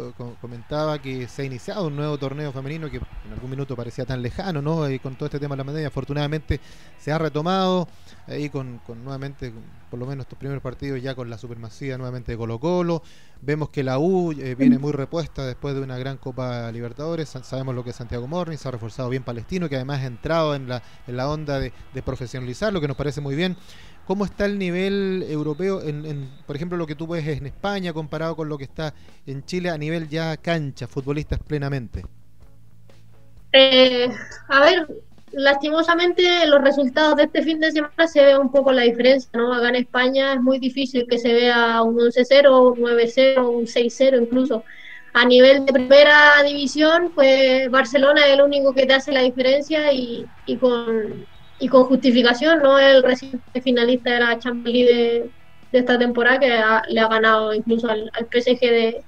comentaba 0.40 1.00
que 1.00 1.28
se 1.28 1.42
ha 1.42 1.44
iniciado 1.44 1.86
un 1.86 1.96
nuevo 1.96 2.16
torneo 2.18 2.52
femenino 2.52 2.90
que 2.90 2.96
en 2.96 3.32
algún 3.32 3.50
minuto 3.50 3.76
parecía 3.76 4.04
tan 4.04 4.22
lejano, 4.22 4.62
¿no? 4.62 4.88
Y 4.88 4.98
con 4.98 5.16
todo 5.16 5.26
este 5.26 5.38
tema 5.38 5.54
de 5.54 5.58
la 5.58 5.64
medalla, 5.64 5.88
afortunadamente 5.88 6.60
se 6.98 7.12
ha 7.12 7.18
retomado 7.18 7.88
ahí 8.26 8.48
con, 8.48 8.80
nuevamente, 9.02 9.52
por 9.90 9.98
lo 9.98 10.06
menos 10.06 10.24
estos 10.24 10.38
primeros 10.38 10.62
partidos 10.62 11.02
ya 11.02 11.14
con 11.14 11.28
la 11.28 11.36
supremacía 11.36 11.98
nuevamente 11.98 12.32
de 12.32 12.38
Colo 12.38 12.58
Colo. 12.58 13.02
Vemos 13.42 13.70
que 13.70 13.82
la 13.82 13.98
U 13.98 14.32
eh, 14.32 14.54
viene 14.54 14.78
muy 14.78 14.92
repuesta 14.92 15.44
después 15.44 15.74
de 15.74 15.80
una 15.80 15.98
gran 15.98 16.16
Copa 16.16 16.70
Libertadores. 16.70 17.28
Sabemos 17.28 17.74
lo 17.74 17.82
que 17.82 17.90
es 17.90 17.96
Santiago 17.96 18.26
Morning, 18.28 18.56
se 18.56 18.68
ha 18.68 18.70
reforzado 18.70 19.08
bien 19.08 19.24
Palestino, 19.24 19.68
que 19.68 19.76
además 19.76 20.00
ha 20.00 20.06
entrado 20.06 20.54
en 20.54 20.68
la, 20.68 20.82
en 21.06 21.16
la 21.16 21.28
onda 21.28 21.58
de, 21.58 21.72
de 21.92 22.02
profesionalizar, 22.02 22.72
lo 22.72 22.80
que 22.80 22.88
nos 22.88 22.96
parece 22.96 23.20
muy 23.20 23.34
bien. 23.34 23.56
¿Cómo 24.04 24.24
está 24.24 24.46
el 24.46 24.58
nivel 24.58 25.24
europeo, 25.28 25.80
en, 25.80 26.28
por 26.46 26.56
ejemplo, 26.56 26.76
lo 26.76 26.86
que 26.86 26.96
tú 26.96 27.06
ves 27.06 27.26
en 27.28 27.46
España 27.46 27.92
comparado 27.92 28.34
con 28.34 28.48
lo 28.48 28.58
que 28.58 28.64
está 28.64 28.94
en 29.26 29.44
Chile 29.44 29.70
a 29.70 29.78
nivel 29.78 30.08
ya 30.08 30.36
cancha, 30.36 30.88
futbolistas 30.88 31.38
plenamente? 31.38 32.04
Eh, 33.52 34.08
a 34.48 34.60
ver, 34.60 34.88
lastimosamente 35.32 36.46
los 36.46 36.62
resultados 36.62 37.16
de 37.16 37.24
este 37.24 37.42
fin 37.42 37.60
de 37.60 37.70
semana 37.70 38.06
se 38.06 38.24
ve 38.24 38.36
un 38.36 38.50
poco 38.50 38.72
la 38.72 38.82
diferencia, 38.82 39.30
¿no? 39.34 39.52
Acá 39.52 39.68
en 39.68 39.76
España 39.76 40.34
es 40.34 40.40
muy 40.40 40.58
difícil 40.58 41.06
que 41.08 41.18
se 41.18 41.32
vea 41.32 41.82
un 41.82 41.96
11-0, 41.96 42.72
un 42.72 42.80
9-0, 42.80 43.48
un 43.48 43.66
6-0 43.66 44.20
incluso. 44.20 44.64
A 45.14 45.26
nivel 45.26 45.66
de 45.66 45.72
primera 45.74 46.42
división, 46.42 47.12
pues 47.14 47.70
Barcelona 47.70 48.26
es 48.26 48.32
el 48.32 48.42
único 48.42 48.72
que 48.74 48.86
te 48.86 48.94
hace 48.94 49.12
la 49.12 49.20
diferencia 49.20 49.92
y, 49.92 50.26
y 50.46 50.56
con 50.56 51.26
y 51.62 51.68
con 51.68 51.84
justificación, 51.84 52.60
no 52.60 52.76
el 52.76 53.04
reciente 53.04 53.60
finalista 53.62 54.10
de 54.10 54.18
la 54.18 54.38
Champions 54.40 54.76
League 54.76 55.30
de, 55.70 55.78
esta 55.78 55.96
temporada 55.96 56.40
que 56.40 56.48
le 56.88 57.00
ha 57.00 57.08
ganado 57.08 57.54
incluso 57.54 57.88
al, 57.88 58.10
PSG 58.30 58.60
de, 58.60 59.04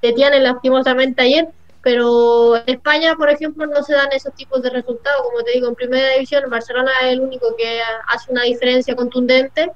de 0.00 0.12
Tiane 0.12 0.38
lastimosamente 0.38 1.22
ayer, 1.22 1.48
pero 1.82 2.56
en 2.56 2.62
España, 2.66 3.16
por 3.16 3.28
ejemplo, 3.30 3.66
no 3.66 3.82
se 3.82 3.94
dan 3.94 4.08
esos 4.12 4.32
tipos 4.34 4.62
de 4.62 4.70
resultados. 4.70 5.22
Como 5.22 5.42
te 5.42 5.50
digo, 5.52 5.68
en 5.68 5.74
primera 5.74 6.12
división, 6.14 6.48
Barcelona 6.48 6.92
es 7.02 7.14
el 7.14 7.20
único 7.20 7.56
que 7.56 7.80
hace 8.06 8.30
una 8.30 8.44
diferencia 8.44 8.94
contundente 8.94 9.72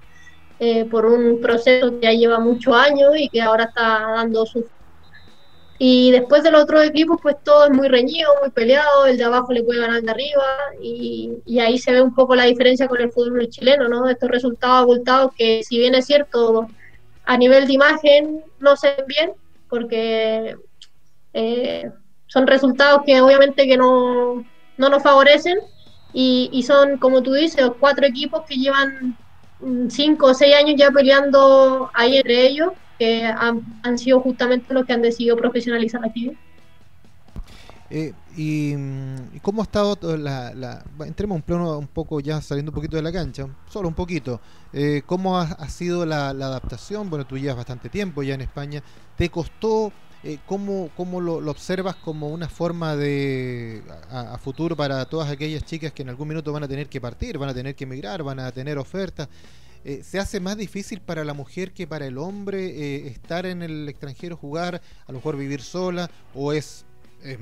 eh, 0.60 0.84
por 0.84 1.04
un 1.04 1.40
proceso 1.40 1.90
que 1.90 2.06
ya 2.06 2.12
lleva 2.12 2.38
muchos 2.38 2.72
años 2.72 3.14
y 3.16 3.28
que 3.28 3.42
ahora 3.42 3.64
está 3.64 4.12
dando 4.14 4.46
sus 4.46 4.64
y 5.78 6.10
después 6.12 6.42
de 6.42 6.50
los 6.50 6.62
otros 6.62 6.84
equipos, 6.84 7.18
pues 7.20 7.36
todo 7.42 7.64
es 7.64 7.70
muy 7.70 7.88
reñido, 7.88 8.30
muy 8.40 8.50
peleado, 8.50 9.06
el 9.06 9.16
de 9.16 9.24
abajo 9.24 9.52
le 9.52 9.64
puede 9.64 9.80
ganar 9.80 9.98
el 9.98 10.04
de 10.04 10.10
arriba, 10.10 10.44
y, 10.80 11.58
ahí 11.58 11.78
se 11.78 11.92
ve 11.92 12.02
un 12.02 12.14
poco 12.14 12.34
la 12.34 12.44
diferencia 12.44 12.88
con 12.88 13.00
el 13.00 13.10
fútbol 13.10 13.48
chileno, 13.48 13.88
¿no? 13.88 14.08
Estos 14.08 14.30
resultados 14.30 14.82
abultados 14.82 15.32
que, 15.36 15.62
si 15.64 15.78
bien 15.78 15.94
es 15.94 16.06
cierto, 16.06 16.68
a 17.24 17.36
nivel 17.36 17.66
de 17.66 17.72
imagen 17.72 18.44
no 18.60 18.76
se 18.76 18.94
ven 18.96 19.06
bien, 19.06 19.32
porque 19.68 20.56
eh, 21.34 21.90
son 22.26 22.46
resultados 22.46 23.02
que 23.04 23.20
obviamente 23.20 23.66
que 23.66 23.76
no, 23.76 24.44
no 24.76 24.88
nos 24.88 25.02
favorecen, 25.02 25.58
y, 26.12 26.50
y, 26.52 26.62
son, 26.62 26.98
como 26.98 27.22
tú 27.22 27.32
dices, 27.32 27.70
cuatro 27.80 28.06
equipos 28.06 28.42
que 28.46 28.56
llevan 28.56 29.16
cinco 29.88 30.26
o 30.26 30.34
seis 30.34 30.54
años 30.54 30.74
ya 30.76 30.90
peleando 30.90 31.90
ahí 31.94 32.18
entre 32.18 32.46
ellos, 32.46 32.72
que 32.98 33.24
han, 33.24 33.98
sido 33.98 34.20
justamente 34.20 34.72
los 34.72 34.84
que 34.86 34.92
han 34.92 35.02
decidido 35.02 35.36
profesionalizar 35.36 36.00
la 36.00 36.06
actividad. 36.08 36.34
Eh, 37.94 38.14
y, 38.38 38.72
cómo 39.42 39.60
ha 39.60 39.64
estado 39.64 40.16
la, 40.16 40.54
la, 40.54 40.82
entremos 41.04 41.36
un 41.36 41.42
plano 41.42 41.78
un 41.78 41.88
poco 41.88 42.20
ya 42.20 42.40
saliendo 42.40 42.70
un 42.70 42.74
poquito 42.74 42.96
de 42.96 43.02
la 43.02 43.12
cancha, 43.12 43.46
solo 43.68 43.88
un 43.88 43.94
poquito. 43.94 44.40
Eh, 44.72 45.02
¿Cómo 45.04 45.38
ha, 45.38 45.68
sido 45.68 46.06
la, 46.06 46.30
adaptación? 46.30 47.10
Bueno, 47.10 47.26
tú 47.26 47.36
llevas 47.36 47.56
bastante 47.56 47.90
tiempo 47.90 48.22
ya 48.22 48.34
en 48.34 48.40
España. 48.40 48.82
¿Te 49.16 49.28
costó? 49.28 49.92
Eh, 50.24 50.38
¿Cómo, 50.46 50.88
cómo 50.96 51.20
lo, 51.20 51.34
observas 51.50 51.96
como 51.96 52.28
una 52.28 52.48
forma 52.48 52.96
de 52.96 53.82
a, 54.10 54.38
futuro 54.38 54.76
para 54.76 55.04
todas 55.04 55.28
aquellas 55.28 55.64
chicas 55.64 55.92
que 55.92 56.02
en 56.02 56.08
algún 56.10 56.28
minuto 56.28 56.52
van 56.52 56.62
a 56.62 56.68
tener 56.68 56.88
que 56.88 57.00
partir, 57.00 57.36
van 57.38 57.48
a 57.48 57.54
tener 57.54 57.74
que 57.74 57.84
emigrar, 57.84 58.22
van 58.22 58.38
a 58.38 58.52
tener 58.52 58.78
ofertas? 58.78 59.28
Eh, 59.84 60.02
¿Se 60.04 60.18
hace 60.18 60.38
más 60.38 60.56
difícil 60.56 61.00
para 61.00 61.24
la 61.24 61.34
mujer 61.34 61.72
que 61.72 61.86
para 61.86 62.06
el 62.06 62.18
hombre 62.18 62.66
eh, 62.66 63.08
estar 63.08 63.46
en 63.46 63.62
el 63.62 63.88
extranjero, 63.88 64.36
jugar, 64.36 64.80
a 65.06 65.12
lo 65.12 65.18
mejor 65.18 65.36
vivir 65.36 65.60
sola, 65.62 66.10
o 66.34 66.52
es, 66.52 66.84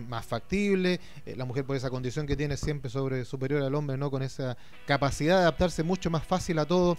más 0.08 0.26
factible? 0.26 1.00
Eh, 1.24 1.34
la 1.36 1.44
mujer 1.44 1.64
por 1.64 1.76
esa 1.76 1.90
condición 1.90 2.26
que 2.26 2.36
tiene 2.36 2.56
siempre 2.56 2.90
sobre 2.90 3.24
superior 3.24 3.62
al 3.62 3.74
hombre, 3.74 3.96
¿no? 3.96 4.10
Con 4.10 4.22
esa 4.22 4.56
capacidad 4.86 5.36
de 5.36 5.42
adaptarse 5.42 5.82
mucho 5.82 6.10
más 6.10 6.24
fácil 6.24 6.58
a 6.58 6.66
todo. 6.66 6.98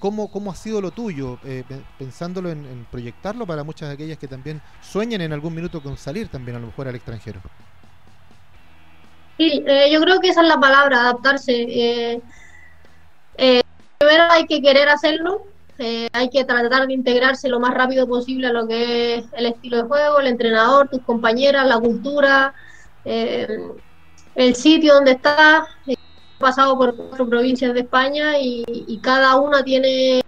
¿cómo, 0.00 0.28
¿Cómo 0.28 0.50
ha 0.50 0.56
sido 0.56 0.80
lo 0.80 0.90
tuyo? 0.90 1.38
pensándolo 2.00 2.50
en, 2.50 2.84
proyectarlo 2.90 3.46
para 3.46 3.62
muchas 3.62 3.88
de 3.88 3.94
aquellas 3.94 4.18
que 4.18 4.26
también 4.26 4.60
sueñan 4.82 5.20
en 5.20 5.32
algún 5.32 5.54
minuto 5.54 5.80
con 5.80 5.96
salir 5.96 6.26
también 6.26 6.56
a 6.56 6.60
lo 6.60 6.66
mejor 6.66 6.88
al 6.88 6.96
extranjero. 6.96 7.40
Sí, 9.36 9.62
yo 9.92 10.00
creo 10.00 10.18
que 10.18 10.30
esa 10.30 10.42
es 10.42 10.48
la 10.48 10.58
palabra, 10.58 11.02
adaptarse. 11.02 12.20
Eh, 13.40 13.62
primero 13.98 14.24
hay 14.30 14.46
que 14.46 14.62
querer 14.62 14.88
hacerlo, 14.88 15.42
eh, 15.78 16.08
hay 16.12 16.30
que 16.30 16.44
tratar 16.44 16.86
de 16.86 16.94
integrarse 16.94 17.48
lo 17.48 17.60
más 17.60 17.74
rápido 17.74 18.06
posible 18.06 18.46
a 18.46 18.52
lo 18.52 18.66
que 18.66 19.16
es 19.16 19.24
el 19.32 19.46
estilo 19.46 19.78
de 19.78 19.82
juego, 19.82 20.20
el 20.20 20.28
entrenador, 20.28 20.88
tus 20.88 21.02
compañeras, 21.02 21.66
la 21.66 21.78
cultura, 21.78 22.54
eh, 23.04 23.58
el 24.34 24.54
sitio 24.54 24.94
donde 24.94 25.12
estás. 25.12 25.64
He 25.86 25.96
pasado 26.38 26.76
por 26.78 26.96
cuatro 26.96 27.28
provincias 27.28 27.74
de 27.74 27.80
España 27.80 28.38
y, 28.40 29.00
cada 29.02 29.36
una 29.36 29.62
tiene 29.64 30.22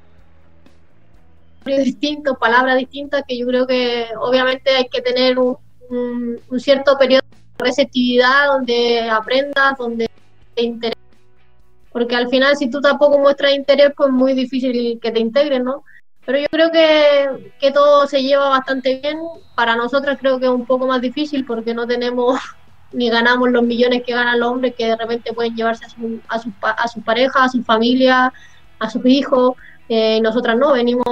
distintos, 1.64 2.36
palabras 2.38 2.76
distintas, 2.78 3.22
que 3.26 3.38
yo 3.38 3.46
creo 3.46 3.66
que 3.66 4.08
obviamente 4.18 4.70
hay 4.70 4.88
que 4.88 5.00
tener 5.02 5.38
un, 5.38 5.56
un 5.90 6.60
cierto 6.60 6.98
periodo 6.98 7.22
de 7.58 7.64
receptividad 7.64 8.48
donde 8.48 9.08
aprendas, 9.08 9.78
donde 9.78 10.08
te 10.54 10.62
interesa 10.62 11.00
porque 11.92 12.16
al 12.16 12.28
final 12.28 12.56
si 12.56 12.70
tú 12.70 12.80
tampoco 12.80 13.18
muestras 13.18 13.52
interés, 13.52 13.92
pues 13.97 14.09
es 14.09 14.14
muy 14.14 14.35
difícil 14.35 14.99
que 15.00 15.11
te 15.11 15.20
integren, 15.20 15.64
¿no? 15.64 15.85
Pero 16.25 16.38
yo 16.38 16.47
creo 16.50 16.70
que, 16.70 17.52
que 17.59 17.73
todo 17.73 18.06
se 18.06 18.23
lleva 18.23 18.49
bastante 18.49 19.00
bien. 19.02 19.18
Para 19.56 19.75
nosotras 19.75 20.18
creo 20.20 20.38
que 20.38 20.47
es 20.47 20.50
un 20.50 20.66
poco 20.66 20.87
más 20.87 21.00
difícil 21.00 21.44
porque 21.44 21.75
no 21.75 21.87
tenemos 21.87 22.38
ni 22.92 23.09
ganamos 23.09 23.50
los 23.50 23.62
millones 23.62 24.02
que 24.04 24.14
ganan 24.14 24.38
los 24.38 24.50
hombres 24.50 24.75
que 24.76 24.87
de 24.87 24.97
repente 24.97 25.32
pueden 25.32 25.56
llevarse 25.56 25.85
a 25.85 25.88
su, 25.88 26.20
a 26.28 26.38
su, 26.38 26.52
a 26.62 26.88
su 26.88 27.02
pareja, 27.02 27.44
a 27.44 27.49
su 27.49 27.62
familia, 27.64 28.32
a 28.78 28.90
sus 28.90 29.04
hijos. 29.06 29.54
Eh, 29.88 30.20
nosotras 30.20 30.56
no, 30.56 30.73
venimos 30.73 31.04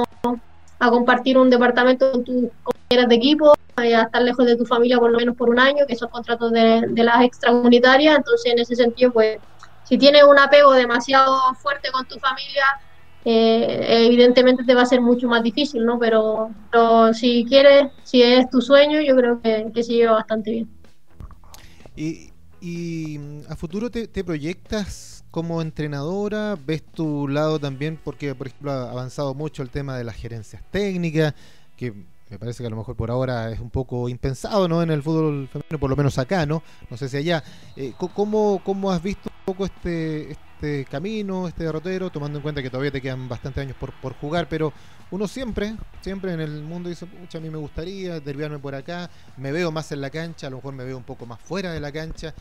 a 0.81 0.91
compartir 0.91 1.37
un 1.37 1.51
departamento 1.51 2.13
con 2.13 2.23
tus 2.23 2.45
compañeras 2.63 3.09
de 3.09 3.15
equipo, 3.17 3.55
eh, 3.83 3.97
a 3.97 4.03
estar 4.03 4.23
lejos 4.23 4.47
de 4.47 4.57
tu 4.57 4.65
familia 4.65 4.99
por 4.99 5.11
lo 5.11 5.19
menos 5.19 5.37
por 5.37 5.51
un 5.51 5.59
año, 5.59 5.85
que 5.87 5.97
son 5.97 6.09
contratos 6.11 6.53
de, 6.53 6.85
de 6.89 7.03
las 7.03 7.23
extracomunitarias. 7.23 8.17
Entonces, 8.17 8.53
en 8.53 8.59
ese 8.61 8.77
sentido, 8.77 9.13
pues 9.13 9.39
si 9.89 9.97
tienes 9.97 10.23
un 10.25 10.39
apego 10.39 10.73
demasiado 10.73 11.55
fuerte 11.55 11.91
con 11.91 12.07
tu 12.07 12.19
familia, 12.19 12.65
eh, 13.25 14.07
evidentemente 14.07 14.65
te 14.65 14.75
va 14.75 14.83
a 14.83 14.87
ser 14.87 15.01
mucho 15.01 15.29
más 15.29 15.43
difícil, 15.43 15.85
¿no? 15.85 15.99
Pero, 15.99 16.51
si 17.15 17.47
quieres, 17.49 17.91
si 18.05 18.23
es 18.23 18.51
tu 18.51 18.61
sueño, 18.61 19.01
yo 19.01 19.17
creo 19.17 19.41
que, 19.41 19.71
que 19.75 19.83
se 19.83 19.95
lleva 19.95 20.13
bastante 20.13 20.51
bien. 20.51 20.69
Y, 21.97 22.31
y 22.61 23.19
a 23.49 23.57
futuro 23.57 23.91
te, 23.91 24.09
proyectas 24.25 25.25
como 25.31 25.63
entrenadora, 25.63 26.57
ves 26.57 26.85
tu 26.85 27.27
lado 27.27 27.59
también, 27.59 27.99
porque 28.03 28.35
por 28.35 28.49
ejemplo 28.49 28.73
ha 28.73 28.91
avanzado 28.91 29.35
mucho 29.35 29.63
el 29.63 29.71
tema 29.71 29.97
de 29.97 30.05
las 30.05 30.17
gerencias 30.17 30.63
técnicas, 30.71 31.35
que 31.77 31.93
me 32.29 32.39
parece 32.39 32.63
que 32.63 32.67
a 32.67 32.71
lo 32.71 32.77
mejor 32.77 32.95
por 32.95 33.11
ahora 33.11 33.51
es 33.51 33.61
un 33.61 33.71
poco 33.71 34.09
impensado 34.09 34.69
¿no? 34.69 34.83
en 34.83 34.91
el 34.91 35.03
fútbol 35.03 35.49
femenino, 35.49 35.79
por 35.79 35.89
lo 35.89 35.97
menos 35.97 36.19
acá, 36.19 36.45
¿no? 36.45 36.63
No 36.91 36.97
sé 36.97 37.09
si 37.09 37.17
allá. 37.17 37.43
Eh, 37.77 37.95
¿cómo, 37.97 38.61
¿Cómo 38.65 38.91
has 38.91 39.03
visto 39.03 39.31
poco 39.49 39.65
este, 39.65 40.33
este 40.33 40.85
camino, 40.91 41.49
este 41.49 41.65
derrotero, 41.65 42.11
tomando 42.11 42.39
en 42.39 42.43
cuenta 42.43 42.63
que 42.63 42.69
todavía 42.69 42.91
te 42.91 43.01
quedan 43.01 43.31
bastantes 43.31 43.63
años 43.63 43.77
por, 43.81 43.95
por 43.95 44.13
jugar, 44.13 44.47
pero 44.47 44.75
uno 45.11 45.27
siempre, 45.27 45.75
siempre 46.03 46.35
en 46.35 46.41
el 46.41 46.61
mundo 46.61 46.91
dice, 46.91 47.07
pucha, 47.07 47.39
a 47.39 47.41
mí 47.41 47.49
me 47.49 47.57
gustaría 47.57 48.21
desviarme 48.21 48.59
por 48.59 48.75
acá, 48.75 49.09
me 49.39 49.51
veo 49.51 49.73
más 49.73 49.91
en 49.91 50.03
la 50.03 50.11
cancha, 50.11 50.49
a 50.49 50.51
lo 50.51 50.57
mejor 50.57 50.75
me 50.75 50.85
veo 50.85 50.99
un 50.99 51.03
poco 51.03 51.25
más 51.25 51.41
fuera 51.41 51.73
de 51.73 51.81
la 51.81 51.91
cancha. 51.91 52.35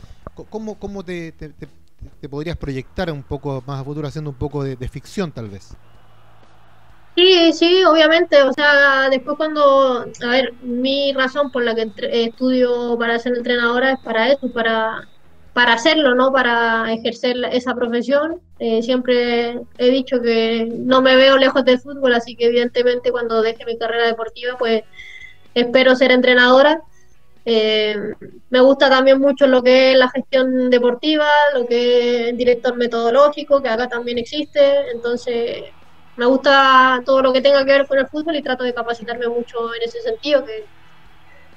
¿Cómo, 0.50 0.78
cómo 0.78 1.02
te, 1.02 1.32
te, 1.32 2.28
podrías 2.28 2.58
proyectar 2.58 3.10
un 3.10 3.22
poco 3.22 3.64
más 3.66 3.80
a 3.80 3.84
futuro 3.84 4.06
haciendo 4.06 4.28
un 4.28 4.36
poco 4.36 4.62
de, 4.62 4.88
ficción 4.88 5.32
tal 5.32 5.48
vez? 5.48 5.70
Sí, 7.16 7.54
sí, 7.54 7.84
obviamente. 7.84 8.42
O 8.42 8.52
sea, 8.52 9.08
después 9.08 9.38
cuando, 9.38 10.00
a 10.02 10.26
ver, 10.26 10.52
mi 10.60 11.14
razón 11.14 11.50
por 11.50 11.64
la 11.64 11.74
que 11.74 11.90
estudio 12.12 12.98
para 12.98 13.18
ser 13.18 13.34
entrenadora 13.34 13.92
es 13.92 14.00
para 14.00 14.28
eso, 14.28 14.52
para 14.52 15.08
para 15.58 15.72
hacerlo, 15.72 16.14
¿no? 16.14 16.30
Para 16.30 16.92
ejercer 16.92 17.34
esa 17.50 17.74
profesión. 17.74 18.40
Eh, 18.60 18.80
siempre 18.80 19.58
he 19.76 19.90
dicho 19.90 20.22
que 20.22 20.68
no 20.72 21.02
me 21.02 21.16
veo 21.16 21.36
lejos 21.36 21.64
del 21.64 21.80
fútbol, 21.80 22.14
así 22.14 22.36
que 22.36 22.46
evidentemente 22.46 23.10
cuando 23.10 23.42
deje 23.42 23.64
mi 23.64 23.76
carrera 23.76 24.06
deportiva, 24.06 24.56
pues 24.56 24.84
espero 25.54 25.96
ser 25.96 26.12
entrenadora. 26.12 26.80
Eh, 27.44 27.96
me 28.50 28.60
gusta 28.60 28.88
también 28.88 29.20
mucho 29.20 29.48
lo 29.48 29.60
que 29.60 29.90
es 29.90 29.98
la 29.98 30.08
gestión 30.10 30.70
deportiva, 30.70 31.26
lo 31.52 31.66
que 31.66 32.28
es 32.28 32.36
director 32.36 32.76
metodológico, 32.76 33.60
que 33.60 33.68
acá 33.68 33.88
también 33.88 34.18
existe. 34.18 34.92
Entonces, 34.92 35.64
me 36.16 36.26
gusta 36.26 37.02
todo 37.04 37.20
lo 37.20 37.32
que 37.32 37.40
tenga 37.40 37.64
que 37.64 37.72
ver 37.72 37.88
con 37.88 37.98
el 37.98 38.06
fútbol 38.06 38.36
y 38.36 38.42
trato 38.42 38.62
de 38.62 38.74
capacitarme 38.74 39.26
mucho 39.26 39.74
en 39.74 39.82
ese 39.82 40.02
sentido, 40.02 40.44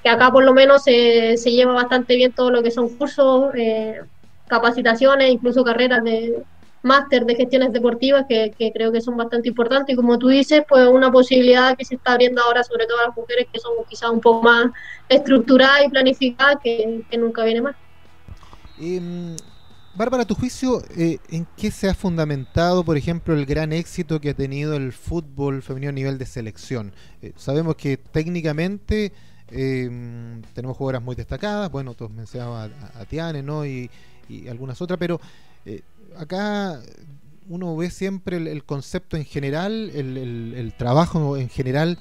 que 0.04 0.10
acá 0.10 0.32
por 0.32 0.44
lo 0.44 0.54
menos 0.54 0.84
se, 0.84 1.38
se 1.38 1.52
lleva 1.52 1.74
bastante 1.74 2.16
bien 2.16 2.32
todo 2.32 2.52
lo 2.52 2.64
que 2.64 2.72
son 2.72 2.90
cursos, 2.90 3.54
eh, 3.56 4.02
capacitaciones, 4.48 5.32
incluso 5.32 5.64
carreras 5.64 6.04
de 6.04 6.44
máster 6.84 7.26
de 7.26 7.36
gestiones 7.36 7.72
deportivas 7.72 8.26
que, 8.28 8.54
creo 8.74 8.92
que 8.92 9.02
son 9.02 9.16
bastante 9.16 9.50
importantes 9.50 9.94
y 9.94 9.96
como 9.96 10.18
tú 10.18 10.30
dices, 10.30 10.64
pues 10.68 10.88
una 10.88 11.12
posibilidad 11.12 11.78
que 11.78 11.86
se 11.86 11.96
está 11.96 12.14
abriendo 12.14 12.42
ahora 12.42 12.64
sobre 12.64 12.88
todo 12.88 13.00
a 13.00 13.08
las 13.08 13.16
mujeres 13.16 13.48
que 13.52 13.60
son 13.60 13.74
quizás 13.88 14.10
un 14.10 14.20
poco 14.20 14.42
más 14.42 14.68
estructuradas 15.08 15.86
y 15.86 15.90
planificadas 15.90 16.58
que, 16.64 17.04
nunca 17.18 17.44
viene 17.44 17.62
más. 17.62 17.76
Eh, 18.80 19.36
Bárbara, 19.94 20.24
tu 20.24 20.36
juicio, 20.36 20.82
eh, 20.98 21.20
¿en 21.30 21.46
qué 21.58 21.70
se 21.70 21.90
ha 21.90 21.94
fundamentado, 21.94 22.86
por 22.86 22.96
ejemplo, 22.96 23.34
el 23.34 23.46
gran 23.46 23.74
éxito 23.74 24.22
que 24.22 24.30
ha 24.30 24.34
tenido 24.34 24.76
el 24.76 24.94
fútbol 24.94 25.62
femenino 25.62 25.90
a 25.90 25.94
nivel 25.94 26.18
de 26.18 26.26
selección? 26.26 26.94
Eh, 27.22 27.34
sabemos 27.36 27.76
que 27.76 27.98
técnicamente 27.98 29.12
Em, 29.52 30.42
tenemos 30.54 30.78
jugadoras 30.78 31.04
muy 31.04 31.16
destacadas, 31.16 31.70
bueno, 31.70 31.94
todos 31.94 32.12
mencionaban 32.12 32.72
a, 32.96 33.02
a, 33.02 33.06
Tiane, 33.06 33.44
¿no? 33.44 33.66
Y, 33.66 33.90
algunas 34.50 34.82
otras, 34.82 34.98
pero 34.98 35.20
eh, 35.66 35.82
acá 36.18 36.80
uno 37.50 37.76
ve 37.76 37.90
siempre 37.90 38.38
el, 38.38 38.64
concepto 38.64 39.18
en 39.18 39.26
general, 39.26 39.92
el, 39.94 40.74
trabajo 40.78 41.36
en 41.36 41.50
general, 41.50 42.00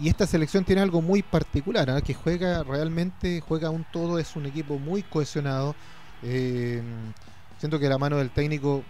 y 0.00 0.08
esta 0.08 0.26
selección 0.26 0.64
tiene 0.64 0.80
algo 0.80 1.02
muy 1.02 1.22
particular, 1.22 1.90
¿ah? 1.90 2.00
que 2.00 2.14
juega 2.14 2.62
realmente, 2.62 3.42
juega 3.46 3.68
un 3.68 3.84
todo, 3.92 4.18
es 4.18 4.34
un 4.34 4.46
equipo 4.46 4.78
muy 4.78 5.02
cohesionado. 5.02 5.74
Em, 6.22 7.12
siento 7.58 7.78
que 7.78 7.90
la 7.90 7.98
mano 7.98 8.16
del 8.16 8.30
técnico 8.30 8.82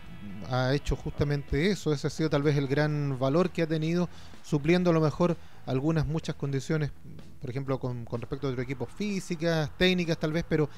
ha 0.51 0.73
hecho 0.73 0.95
justamente 0.95 1.71
eso, 1.73 1.93
ese 1.93 2.07
ha 2.07 2.11
sido 2.11 2.31
tal 2.31 2.45
vez 2.45 2.57
el 2.57 2.69
gran 2.69 3.19
valor 3.19 3.51
que 3.51 3.63
ha 3.63 3.67
tenido, 3.67 4.09
supliendo 4.45 4.91
a 4.91 4.93
lo 4.93 5.01
mejor 5.01 5.37
algunas 5.67 6.07
muchas 6.07 6.37
condiciones 6.37 6.93
por 7.43 7.51
ejemplo, 7.51 7.79
con, 7.81 8.07
respecto 8.07 8.47
a 8.47 8.51
otro 8.51 8.63
equipo, 8.63 8.87
físicas, 8.87 9.69
técnicas 9.77 10.17
tal 10.17 10.33
vez, 10.33 10.45
pero 10.49 10.69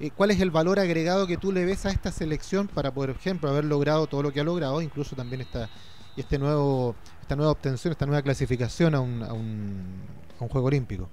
eh, 0.00 0.10
¿cuál 0.10 0.30
es 0.30 0.40
el 0.40 0.50
valor 0.50 0.80
agregado 0.80 1.26
que 1.26 1.36
tú 1.36 1.52
le 1.52 1.66
ves 1.66 1.84
a 1.84 1.90
esta 1.90 2.10
selección 2.10 2.66
para, 2.66 2.92
por 2.92 3.10
ejemplo, 3.10 3.50
haber 3.50 3.66
logrado 3.66 4.06
todo 4.06 4.22
lo 4.22 4.32
que 4.32 4.40
ha 4.40 4.44
logrado, 4.44 4.80
incluso 4.80 5.14
también 5.14 5.42
esta, 5.42 5.68
este 6.16 6.38
nuevo, 6.38 6.96
esta 7.20 7.36
nueva 7.36 7.52
obtención, 7.52 7.92
esta 7.92 8.06
nueva 8.06 8.22
clasificación 8.22 8.94
a 8.94 9.00
un, 9.00 9.22
a 9.22 9.34
un, 9.34 10.02
a 10.40 10.44
un 10.44 10.48
Juego 10.48 10.68
Olímpico? 10.68 11.10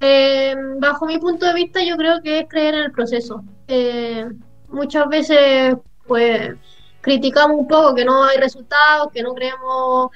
Eh, 0.00 0.56
bajo 0.80 1.06
mi 1.06 1.18
punto 1.18 1.46
de 1.46 1.54
vista, 1.54 1.84
yo 1.84 1.96
creo 1.96 2.20
que 2.22 2.40
es 2.40 2.48
creer 2.48 2.74
en 2.74 2.82
el 2.82 2.92
proceso. 2.92 3.44
Eh, 3.68 4.26
muchas 4.70 5.08
veces, 5.08 5.76
pues, 6.04 6.52
criticamos 7.00 7.60
un 7.60 7.68
poco 7.68 7.94
que 7.94 8.04
no 8.04 8.24
hay 8.24 8.38
resultados, 8.38 9.12
que 9.12 9.22
no 9.22 9.34
creemos 9.34 10.10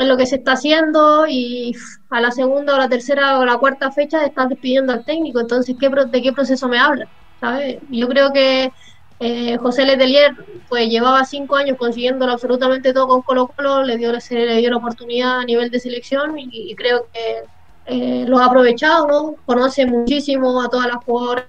en 0.00 0.08
lo 0.08 0.16
que 0.16 0.26
se 0.26 0.36
está 0.36 0.52
haciendo 0.52 1.26
y 1.28 1.76
a 2.08 2.20
la 2.20 2.30
segunda 2.30 2.74
o 2.74 2.78
la 2.78 2.88
tercera 2.88 3.38
o 3.38 3.44
la 3.44 3.58
cuarta 3.58 3.92
fecha 3.92 4.24
están 4.24 4.48
despidiendo 4.48 4.92
al 4.92 5.04
técnico. 5.04 5.40
Entonces, 5.40 5.76
¿qué, 5.78 5.88
¿de 5.88 6.22
qué 6.22 6.32
proceso 6.32 6.68
me 6.68 6.78
habla? 6.78 7.06
¿Sabes? 7.38 7.78
Yo 7.90 8.08
creo 8.08 8.32
que 8.32 8.72
eh, 9.20 9.56
José 9.58 9.84
Letelier 9.84 10.34
pues 10.68 10.88
llevaba 10.88 11.24
cinco 11.24 11.56
años 11.56 11.76
consiguiéndolo 11.78 12.32
absolutamente 12.32 12.92
todo 12.92 13.08
con 13.08 13.22
Colo 13.22 13.48
Colo, 13.48 13.84
le 13.84 13.96
dio, 13.98 14.18
se 14.20 14.34
le 14.34 14.56
dio 14.56 14.70
la 14.70 14.78
oportunidad 14.78 15.40
a 15.40 15.44
nivel 15.44 15.70
de 15.70 15.78
selección 15.78 16.34
y 16.38 16.74
creo 16.74 17.06
que 17.12 17.44
eh, 17.86 18.24
lo 18.28 18.38
ha 18.38 18.46
aprovechado, 18.46 19.08
¿no? 19.08 19.34
Conoce 19.44 19.84
muchísimo 19.84 20.62
a 20.62 20.68
todas 20.68 20.86
las 20.86 21.04
jugadoras 21.04 21.46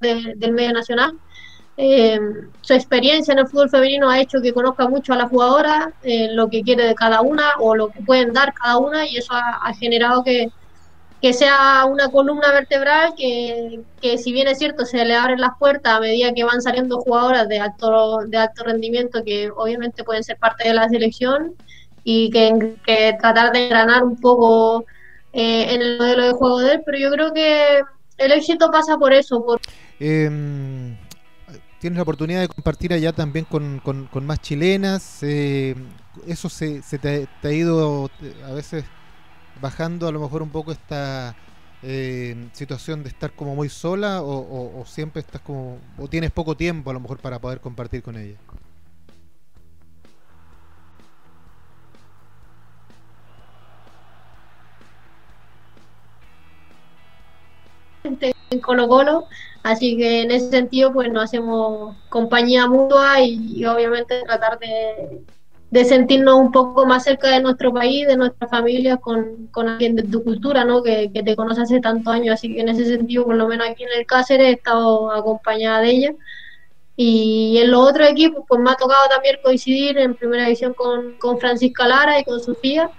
del 0.00 0.52
medio 0.52 0.72
nacional. 0.72 1.12
Eh, 1.84 2.16
su 2.60 2.74
experiencia 2.74 3.32
en 3.32 3.40
el 3.40 3.48
fútbol 3.48 3.68
femenino 3.68 4.08
ha 4.08 4.20
hecho 4.20 4.40
que 4.40 4.52
conozca 4.52 4.86
mucho 4.86 5.14
a 5.14 5.16
las 5.16 5.28
jugadoras, 5.28 5.88
eh, 6.04 6.28
lo 6.30 6.48
que 6.48 6.62
quiere 6.62 6.86
de 6.86 6.94
cada 6.94 7.22
una 7.22 7.54
o 7.58 7.74
lo 7.74 7.88
que 7.88 8.00
pueden 8.02 8.32
dar 8.32 8.54
cada 8.54 8.78
una 8.78 9.04
y 9.04 9.16
eso 9.16 9.32
ha, 9.34 9.74
generado 9.74 10.22
que, 10.22 10.48
que, 11.20 11.32
sea 11.32 11.84
una 11.86 12.08
columna 12.08 12.52
vertebral 12.52 13.14
que, 13.16 13.80
que, 14.00 14.16
si 14.16 14.32
bien 14.32 14.46
es 14.46 14.58
cierto 14.58 14.84
se 14.84 15.04
le 15.04 15.16
abren 15.16 15.40
las 15.40 15.58
puertas 15.58 15.94
a 15.94 15.98
medida 15.98 16.32
que 16.32 16.44
van 16.44 16.62
saliendo 16.62 17.00
jugadoras 17.00 17.48
de 17.48 17.58
alto, 17.58 18.18
de 18.28 18.38
alto 18.38 18.62
rendimiento 18.62 19.24
que 19.24 19.50
obviamente 19.50 20.04
pueden 20.04 20.22
ser 20.22 20.36
parte 20.36 20.68
de 20.68 20.74
la 20.74 20.88
selección 20.88 21.56
y 22.04 22.30
que, 22.30 22.76
que 22.86 23.16
tratar 23.20 23.50
de 23.50 23.64
engranar 23.64 24.04
un 24.04 24.20
poco 24.20 24.84
eh, 25.32 25.74
en 25.74 25.82
el 25.82 25.98
modelo 25.98 26.26
de 26.26 26.32
juego 26.32 26.60
de 26.60 26.74
él, 26.74 26.82
pero 26.86 26.96
yo 26.96 27.10
creo 27.10 27.32
que 27.34 27.80
el 28.18 28.30
éxito 28.30 28.70
pasa 28.70 28.96
por 28.98 29.12
eso. 29.12 29.44
Por... 29.44 29.60
Tienes 31.82 31.96
la 31.96 32.04
oportunidad 32.04 32.40
de 32.42 32.46
compartir 32.46 32.92
allá 32.92 33.12
también 33.12 33.44
con, 33.44 34.08
más 34.24 34.40
chilenas. 34.40 35.18
Eh, 35.22 35.74
¿Eso 36.28 36.48
se, 36.48 36.80
te, 36.80 37.26
ha 37.42 37.52
ido 37.52 38.08
a 38.46 38.52
veces 38.52 38.84
bajando 39.60 40.06
a 40.06 40.12
lo 40.12 40.20
mejor 40.20 40.42
un 40.42 40.50
poco 40.50 40.70
esta 40.70 41.34
eh, 41.82 42.36
situación 42.52 43.02
de 43.02 43.08
estar 43.08 43.32
como 43.32 43.56
muy 43.56 43.68
sola 43.68 44.22
o, 44.22 44.80
o, 44.80 44.86
siempre 44.86 45.22
estás 45.22 45.40
como 45.40 45.80
o 45.98 46.06
tienes 46.06 46.30
poco 46.30 46.56
tiempo 46.56 46.90
a 46.90 46.94
lo 46.94 47.00
mejor 47.00 47.18
para 47.18 47.40
poder 47.40 47.58
compartir 47.58 48.00
con 48.00 48.16
ella? 48.16 48.36
en 58.52 58.60
Colo 58.60 58.86
Colo, 58.86 59.26
así 59.62 59.96
que 59.96 60.22
en 60.22 60.30
ese 60.30 60.50
sentido 60.50 60.92
pues 60.92 61.10
nos 61.10 61.24
hacemos 61.24 61.96
compañía 62.08 62.66
mutua 62.66 63.20
y, 63.20 63.64
obviamente 63.64 64.22
tratar 64.22 64.58
de, 64.58 65.84
sentirnos 65.84 66.34
un 66.36 66.52
poco 66.52 66.84
más 66.86 67.04
cerca 67.04 67.28
de 67.28 67.40
nuestro 67.40 67.72
país, 67.72 68.06
de 68.06 68.16
nuestra 68.16 68.48
familia, 68.48 68.96
con, 68.98 69.48
alguien 69.54 69.96
de 69.96 70.02
tu 70.02 70.22
cultura, 70.22 70.64
¿no? 70.64 70.82
Que, 70.82 71.10
te 71.12 71.36
conoce 71.36 71.62
hace 71.62 71.80
tantos 71.80 72.12
años, 72.12 72.34
así 72.34 72.54
que 72.54 72.60
en 72.60 72.68
ese 72.68 72.84
sentido, 72.84 73.24
por 73.24 73.36
lo 73.36 73.48
menos 73.48 73.68
aquí 73.68 73.84
en 73.84 73.90
el 73.96 74.06
Cáceres, 74.06 74.48
he 74.48 74.52
estado 74.52 75.10
acompañada 75.12 75.80
de 75.80 75.90
ella. 75.90 76.14
Y 76.94 77.58
en 77.58 77.70
los 77.70 77.88
otros 77.88 78.08
equipos, 78.10 78.44
pues 78.46 78.60
me 78.60 78.70
ha 78.70 78.74
tocado 78.74 79.08
también 79.08 79.36
coincidir 79.42 79.96
en 79.98 80.14
primera 80.14 80.44
división 80.44 80.74
con, 80.74 81.14
con 81.18 81.38
Francisca 81.38 81.88
Lara 81.88 82.20
y 82.20 82.24
con 82.24 82.40
Sofía 82.40 82.90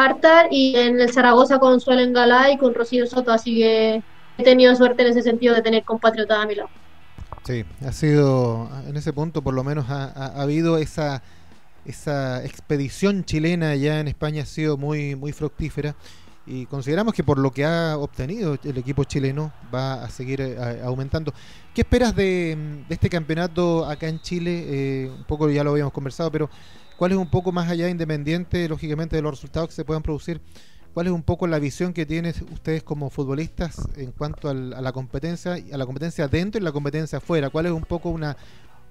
Hartar 0.00 0.48
y 0.50 0.76
en 0.76 1.00
el 1.00 1.12
Zaragoza 1.12 1.58
con 1.58 1.80
Suelen 1.80 2.12
Galá 2.12 2.50
y 2.50 2.58
con 2.58 2.74
Rocío 2.74 3.06
Soto, 3.06 3.32
así 3.32 3.56
que 3.56 4.02
tenido 4.42 4.74
suerte 4.74 5.02
en 5.02 5.08
ese 5.08 5.22
sentido 5.22 5.54
de 5.54 5.62
tener 5.62 5.84
compatriotas 5.84 6.38
a 6.38 6.46
mi 6.46 6.54
lado. 6.54 6.68
Sí, 7.44 7.64
ha 7.84 7.92
sido, 7.92 8.68
en 8.86 8.96
ese 8.96 9.12
punto 9.12 9.42
por 9.42 9.54
lo 9.54 9.64
menos 9.64 9.86
ha, 9.88 10.40
habido 10.40 10.76
esa, 10.78 11.22
esa 11.84 12.44
expedición 12.44 13.24
chilena 13.24 13.70
allá 13.70 14.00
en 14.00 14.08
España 14.08 14.42
ha 14.42 14.46
sido 14.46 14.76
muy, 14.76 15.16
muy 15.16 15.32
fructífera 15.32 15.94
y 16.46 16.66
consideramos 16.66 17.14
que 17.14 17.22
por 17.22 17.38
lo 17.38 17.52
que 17.52 17.64
ha 17.64 17.96
obtenido 17.96 18.58
el 18.64 18.76
equipo 18.76 19.04
chileno 19.04 19.52
va 19.72 20.02
a 20.02 20.10
seguir 20.10 20.40
eh, 20.40 20.80
aumentando. 20.82 21.32
¿Qué 21.74 21.82
esperas 21.82 22.14
de, 22.16 22.84
este 22.88 23.08
campeonato 23.08 23.86
acá 23.86 24.08
en 24.08 24.20
Chile? 24.20 24.64
Eh, 24.66 25.10
un 25.16 25.24
poco 25.24 25.48
ya 25.48 25.62
lo 25.62 25.70
habíamos 25.70 25.92
conversado, 25.92 26.30
pero 26.32 26.50
¿cuál 26.96 27.12
es 27.12 27.18
un 27.18 27.30
poco 27.30 27.52
más 27.52 27.70
allá 27.70 27.88
independiente, 27.88 28.68
lógicamente, 28.68 29.16
de 29.16 29.22
los 29.22 29.32
resultados 29.32 29.68
que 29.68 29.74
se 29.76 29.84
puedan 29.84 30.02
producir? 30.02 30.40
¿Cuál 30.94 31.06
es 31.06 31.12
un 31.12 31.22
poco 31.22 31.46
la 31.46 31.58
visión 31.58 31.92
que 31.92 32.04
tienen 32.04 32.34
ustedes 32.52 32.82
como 32.82 33.10
futbolistas 33.10 33.88
en 33.96 34.12
cuanto 34.12 34.48
a 34.48 34.54
la 34.54 34.92
competencia, 34.92 35.52
a 35.52 35.76
la 35.76 35.86
competencia 35.86 36.26
dentro 36.28 36.60
y 36.60 36.64
la 36.64 36.72
competencia 36.72 37.18
afuera? 37.18 37.50
¿Cuál 37.50 37.66
es 37.66 37.72
un 37.72 37.84
poco 37.84 38.10
una, 38.10 38.36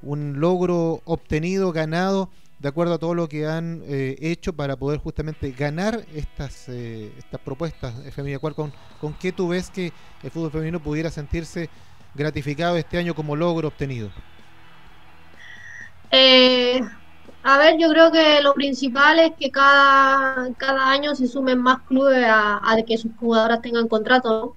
un 0.01 0.39
logro 0.39 1.01
obtenido, 1.05 1.71
ganado? 1.71 2.29
de 2.59 2.67
acuerdo 2.67 2.95
a 2.95 2.97
todo 2.97 3.15
lo 3.15 3.29
que 3.29 3.47
han 3.47 3.81
eh, 3.85 4.17
hecho 4.19 4.53
para 4.53 4.75
poder 4.75 4.99
justamente 4.99 5.51
ganar 5.51 6.05
estas 6.13 6.67
eh, 6.67 7.11
estas 7.17 7.39
propuestas 7.39 7.93
femeninas. 8.13 8.41
Con, 8.53 8.73
¿Con 8.99 9.13
qué 9.13 9.31
tú 9.31 9.49
ves 9.49 9.69
que 9.69 9.93
el 10.21 10.31
fútbol 10.31 10.51
femenino 10.51 10.81
pudiera 10.81 11.09
sentirse 11.09 11.69
gratificado 12.13 12.75
este 12.75 12.97
año 12.97 13.15
como 13.15 13.35
logro 13.35 13.69
obtenido? 13.69 14.11
Eh, 16.11 16.81
a 17.43 17.57
ver, 17.57 17.77
yo 17.79 17.89
creo 17.89 18.11
que 18.11 18.41
lo 18.41 18.53
principal 18.53 19.19
es 19.19 19.31
que 19.39 19.51
cada, 19.51 20.53
cada 20.57 20.89
año 20.91 21.15
se 21.15 21.27
sumen 21.27 21.59
más 21.59 21.81
clubes 21.87 22.25
a, 22.27 22.61
que 22.85 22.97
sus 22.97 23.11
jugadoras 23.19 23.61
tengan 23.61 23.87
contrato. 23.87 24.55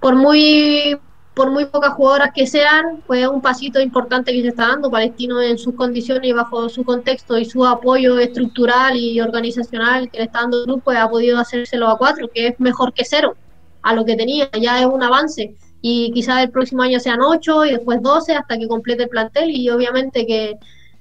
por 0.00 0.16
muy 0.16 0.98
por 1.34 1.50
muy 1.50 1.66
pocas 1.66 1.94
jugadoras 1.94 2.30
que 2.32 2.46
sean, 2.46 3.02
pues 3.06 3.22
es 3.22 3.28
un 3.28 3.42
pasito 3.42 3.80
importante 3.80 4.32
que 4.32 4.42
se 4.42 4.48
está 4.48 4.68
dando. 4.68 4.90
Palestino 4.90 5.42
en 5.42 5.58
sus 5.58 5.74
condiciones 5.74 6.30
y 6.30 6.32
bajo 6.32 6.68
su 6.68 6.84
contexto 6.84 7.36
y 7.36 7.44
su 7.44 7.66
apoyo 7.66 8.18
estructural 8.18 8.96
y 8.96 9.20
organizacional 9.20 10.10
que 10.10 10.18
le 10.18 10.24
está 10.24 10.42
dando 10.42 10.58
el 10.58 10.66
grupo, 10.66 10.84
pues 10.84 10.98
ha 10.98 11.08
podido 11.08 11.38
hacérselo 11.38 11.88
a 11.88 11.98
cuatro, 11.98 12.30
que 12.32 12.48
es 12.48 12.60
mejor 12.60 12.92
que 12.92 13.04
cero 13.04 13.36
a 13.82 13.94
lo 13.94 14.04
que 14.04 14.16
tenía, 14.16 14.48
ya 14.60 14.80
es 14.80 14.86
un 14.86 15.02
avance. 15.02 15.56
Y 15.82 16.12
quizás 16.12 16.42
el 16.42 16.50
próximo 16.50 16.82
año 16.82 17.00
sean 17.00 17.20
ocho 17.20 17.64
y 17.66 17.72
después 17.72 18.00
doce 18.00 18.34
hasta 18.34 18.56
que 18.56 18.68
complete 18.68 19.02
el 19.02 19.08
plantel. 19.08 19.50
Y 19.50 19.68
obviamente 19.70 20.26
que 20.26 20.56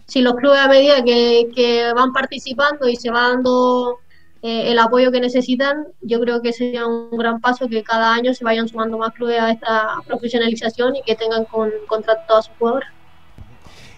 si 0.05 0.21
los 0.21 0.35
clubes 0.35 0.59
a 0.59 0.67
medida 0.67 1.03
que, 1.03 1.49
que 1.55 1.93
van 1.93 2.11
participando 2.13 2.87
y 2.87 2.95
se 2.95 3.09
va 3.11 3.29
dando 3.29 3.99
eh, 4.45 4.71
el 4.71 4.79
apoyo 4.79 5.09
que 5.09 5.21
necesitan, 5.21 5.87
yo 6.01 6.19
creo 6.19 6.41
que 6.41 6.51
sería 6.51 6.85
un 6.85 7.17
gran 7.17 7.39
paso 7.39 7.69
que 7.69 7.81
cada 7.81 8.13
año 8.13 8.33
se 8.33 8.43
vayan 8.43 8.67
sumando 8.67 8.97
más 8.97 9.13
clubes 9.13 9.39
a 9.39 9.51
esta 9.51 10.01
profesionalización 10.05 10.97
y 10.97 11.01
que 11.03 11.15
tengan 11.15 11.45
con, 11.45 11.71
contrato 11.87 12.35
a 12.35 12.41
sus 12.41 12.53
jugadores. 12.59 12.89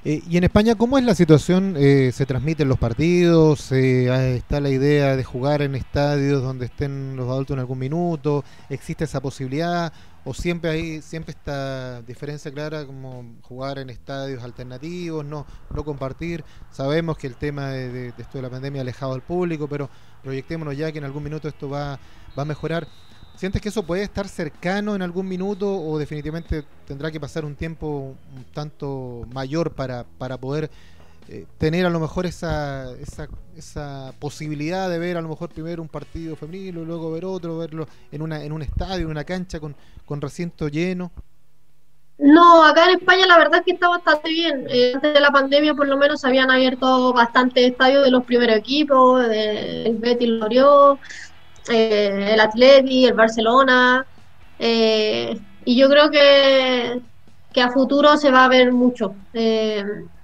Eh, 0.04 0.22
y 0.30 0.38
en 0.38 0.44
España, 0.44 0.76
¿cómo 0.76 1.00
es 1.00 1.04
la 1.04 1.15
situación? 1.15 1.74
Eh, 1.80 2.12
¿Se 2.13 2.28
transmiten 2.28 2.70
los 2.70 2.78
partidos? 2.78 3.72
¿Está 3.72 4.60
la 4.60 4.70
idea 4.70 5.15
de 5.15 5.24
jugar 5.24 5.63
en 5.63 5.74
estadios 5.74 6.44
donde 6.44 6.65
estén 6.65 7.15
los 7.15 7.28
adultos 7.28 7.56
en 7.56 7.62
algún 7.62 7.80
minuto? 7.80 8.44
¿Existe 8.70 9.06
esa 9.06 9.22
posibilidad? 9.22 9.91
¿O 10.28 10.34
siempre 10.34 10.72
hay 10.72 11.02
siempre 11.04 11.34
esta 11.34 12.02
diferencia 12.02 12.52
clara 12.52 12.84
como 12.84 13.36
jugar 13.44 13.78
en 13.78 13.92
estadios 13.92 14.44
alternativos, 14.44 15.24
no, 15.24 15.46
no 15.70 15.86
compartir? 15.86 16.44
Sabemos 16.72 17.16
que 17.16 17.28
el 17.28 17.36
tema 17.36 17.70
de, 17.70 18.08
esto 18.08 18.40
de 18.40 18.42
la 18.42 18.50
pandemia 18.50 18.82
ha 18.82 18.84
alejado 18.84 19.14
al 19.14 19.22
público, 19.22 19.68
pero 19.68 19.88
proyectémonos 20.24 20.76
ya 20.76 20.92
que 20.92 20.98
en 20.98 21.04
algún 21.04 21.24
minuto 21.24 21.48
esto 21.48 21.70
va, 21.70 22.00
va 22.38 22.42
a 22.42 22.46
mejorar. 22.46 22.88
¿Sientes 23.36 23.62
que 23.62 23.70
eso 23.70 23.84
puede 23.84 24.02
estar 24.02 24.28
cercano 24.28 24.96
en 24.96 25.04
algún 25.04 25.28
minuto 25.28 25.80
o 25.80 26.00
definitivamente 26.00 26.66
tendrá 26.88 27.12
que 27.12 27.20
pasar 27.20 27.46
un 27.46 27.56
tiempo 27.56 28.16
un 28.36 28.46
tanto 28.46 29.28
mayor 29.32 29.76
para, 29.76 30.06
para 30.18 30.38
poder 30.38 30.72
eh, 31.30 31.46
tener 31.58 31.86
a 31.86 31.90
lo 31.90 32.00
mejor 32.00 32.26
esa, 32.26 32.92
esa, 33.00 33.28
esa 33.56 34.14
posibilidad 34.20 34.90
de 34.90 35.00
ver 35.00 35.18
a 35.18 35.22
lo 35.22 35.30
mejor 35.30 35.50
primero 35.50 35.82
un 35.82 35.88
partido 35.88 36.36
femenino 36.36 36.82
y 36.82 36.86
luego 36.86 37.12
ver 37.12 37.26
otro, 37.26 37.58
verlo 37.58 37.88
en, 38.12 38.22
una, 38.22 38.44
en 38.44 38.52
un 38.52 38.62
estadio, 38.62 39.06
en 39.06 39.12
una 39.12 39.24
cancha 39.24 39.60
con, 39.60 39.76
con 40.06 40.22
recinto 40.22 40.68
lleno? 40.68 41.12
No, 42.18 42.64
acá 42.64 42.86
en 42.86 42.98
España 42.98 43.26
la 43.28 43.38
verdad 43.38 43.60
es 43.60 43.66
que 43.66 43.72
está 43.74 43.90
bastante 43.90 44.30
bien. 44.30 44.66
Eh, 44.70 44.94
antes 44.96 45.14
de 45.14 45.20
la 45.20 45.32
pandemia 45.32 45.74
por 45.74 45.88
lo 45.88 45.98
menos 45.98 46.24
habían 46.24 46.50
abierto 46.50 47.12
bastantes 47.12 47.72
estadios 47.72 48.06
de 48.06 48.12
los 48.12 48.24
primeros 48.24 48.56
equipos, 48.56 49.26
el 49.26 49.98
Betis 49.98 50.30
lo 50.30 50.98
eh, 51.70 52.30
el 52.34 52.40
Atleti, 52.40 53.06
el 53.06 53.14
Barcelona. 53.14 54.06
Eh, 54.60 55.38
y 55.66 55.76
yo 55.76 55.90
creo 55.90 56.10
que, 56.10 57.02
que, 57.56 57.62
a 57.62 57.72
futuro 57.72 58.18
se 58.18 58.30
va 58.30 58.46
a 58.46 58.50
ver 58.50 58.72
mucho. 58.72 59.15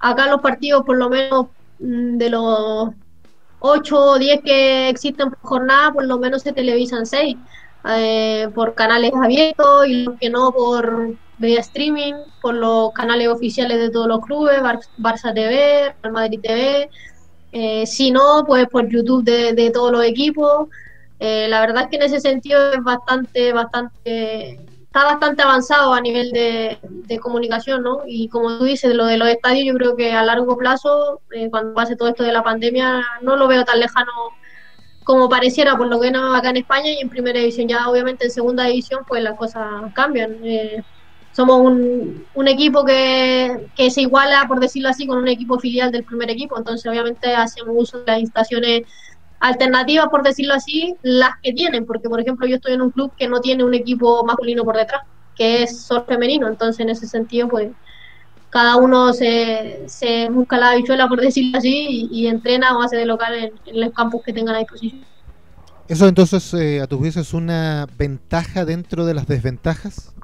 acá 0.00 0.26
los 0.26 0.40
partidos 0.40 0.84
por 0.84 0.96
lo 0.96 1.08
menos 1.08 1.46
mm, 1.78 2.18
de 2.18 2.30
los 2.30 2.90
8 3.60 3.96
o 3.96 4.18
10 4.18 4.42
que 4.42 4.88
existen 4.88 5.30
por 5.30 5.38
jornada, 5.40 5.92
por 5.92 6.04
lo 6.04 6.18
menos 6.18 6.42
se 6.42 6.52
televisan 6.52 7.06
6 7.06 7.36
eh, 7.96 8.48
por 8.54 8.74
canales 8.74 9.12
abiertos 9.14 9.86
y 9.86 10.04
los 10.04 10.18
que 10.18 10.30
no 10.30 10.52
por 10.52 11.14
vía 11.38 11.60
streaming, 11.60 12.14
por 12.40 12.54
los 12.54 12.92
canales 12.92 13.28
oficiales 13.28 13.78
de 13.78 13.90
todos 13.90 14.06
los 14.06 14.20
clubes, 14.20 14.60
Barça 14.98 15.34
TV, 15.34 15.94
Real 16.02 16.12
Madrid 16.12 16.40
TV, 16.40 16.90
eh, 17.52 17.86
si 17.86 18.10
no, 18.10 18.44
pues 18.46 18.68
por 18.68 18.88
YouTube 18.88 19.24
de, 19.24 19.52
de 19.52 19.70
todos 19.70 19.92
los 19.92 20.04
equipos. 20.04 20.68
Eh, 21.18 21.46
la 21.48 21.60
verdad 21.60 21.84
es 21.84 21.88
que 21.88 21.96
en 21.96 22.02
ese 22.02 22.20
sentido 22.20 22.72
es 22.72 22.82
bastante, 22.82 23.52
bastante, 23.52 24.60
está 24.92 25.04
bastante 25.06 25.40
avanzado 25.40 25.94
a 25.94 26.02
nivel 26.02 26.30
de, 26.32 26.78
comunicación, 27.18 27.82
¿no? 27.82 28.02
Y 28.06 28.28
como 28.28 28.58
tú 28.58 28.64
dices, 28.64 28.94
lo 28.94 29.06
de 29.06 29.16
los 29.16 29.28
estadios, 29.28 29.66
yo 29.66 29.74
creo 29.74 29.96
que 29.96 30.12
a 30.12 30.22
largo 30.22 30.56
plazo, 30.58 31.20
eh, 31.30 31.48
cuando 31.50 31.72
pase 31.72 31.96
todo 31.96 32.08
esto 32.08 32.24
de 32.24 32.32
la 32.32 32.42
pandemia, 32.42 33.02
no 33.22 33.36
lo 33.36 33.48
veo 33.48 33.64
tan 33.64 33.80
lejano 33.80 34.12
como 35.04 35.28
pareciera, 35.30 35.76
por 35.78 35.86
lo 35.86 35.98
que 35.98 36.10
no 36.10 36.34
acá 36.34 36.50
en 36.50 36.58
España 36.58 36.90
y 36.90 37.00
en 37.00 37.08
primera 37.08 37.38
división. 37.38 37.68
Ya 37.68 37.88
obviamente 37.88 38.26
en 38.26 38.30
segunda 38.30 38.64
división, 38.64 39.02
pues 39.06 39.22
las 39.22 39.36
cosas 39.38 39.66
cambian. 39.94 40.36
Eh, 40.44 40.82
somos 41.32 41.60
un, 41.60 42.48
equipo 42.48 42.84
que, 42.84 43.68
se 43.90 44.02
iguala, 44.02 44.44
por 44.46 44.60
decirlo 44.60 44.90
así, 44.90 45.06
con 45.06 45.18
un 45.18 45.28
equipo 45.28 45.58
filial 45.58 45.90
del 45.90 46.04
primer 46.04 46.30
equipo. 46.30 46.58
Entonces, 46.58 46.90
obviamente, 46.90 47.34
hacemos 47.34 47.74
uso 47.78 48.00
de 48.00 48.12
las 48.12 48.20
instalaciones 48.20 48.82
alternativas, 49.42 50.06
por 50.08 50.22
decirlo 50.22 50.54
así, 50.54 50.94
las 51.02 51.32
que 51.42 51.52
tienen. 51.52 51.84
Porque, 51.84 52.08
por 52.08 52.20
ejemplo, 52.20 52.46
yo 52.46 52.56
estoy 52.56 52.74
en 52.74 52.82
un 52.82 52.90
club 52.90 53.12
que 53.18 53.28
no 53.28 53.40
tiene 53.40 53.64
un 53.64 53.74
equipo 53.74 54.24
masculino 54.24 54.64
por 54.64 54.76
detrás, 54.76 55.02
que 55.36 55.64
es 55.64 55.82
solo 55.82 56.04
femenino. 56.04 56.46
Entonces, 56.46 56.80
en 56.80 56.90
ese 56.90 57.06
sentido, 57.06 57.48
pues 57.48 57.70
cada 58.50 58.76
uno 58.76 59.12
se, 59.12 59.82
se 59.86 60.28
busca 60.28 60.58
la 60.58 60.74
bichuela, 60.76 61.08
por 61.08 61.20
decirlo 61.20 61.58
así, 61.58 62.08
y, 62.10 62.28
entrena 62.28 62.76
o 62.76 62.82
hace 62.82 62.96
de 62.96 63.04
local 63.04 63.34
en, 63.66 63.80
los 63.80 63.92
campos 63.92 64.22
que 64.24 64.32
tengan 64.32 64.54
a 64.54 64.58
disposición. 64.58 65.04
¿Eso 65.88 66.06
entonces, 66.06 66.54
eh, 66.54 66.80
a 66.80 66.86
tus 66.86 66.98
juicio, 66.98 67.20
es 67.20 67.34
una 67.34 67.86
ventaja 67.98 68.64
dentro 68.64 69.04
de 69.04 69.14
las 69.14 69.26
desventajas? 69.26 70.14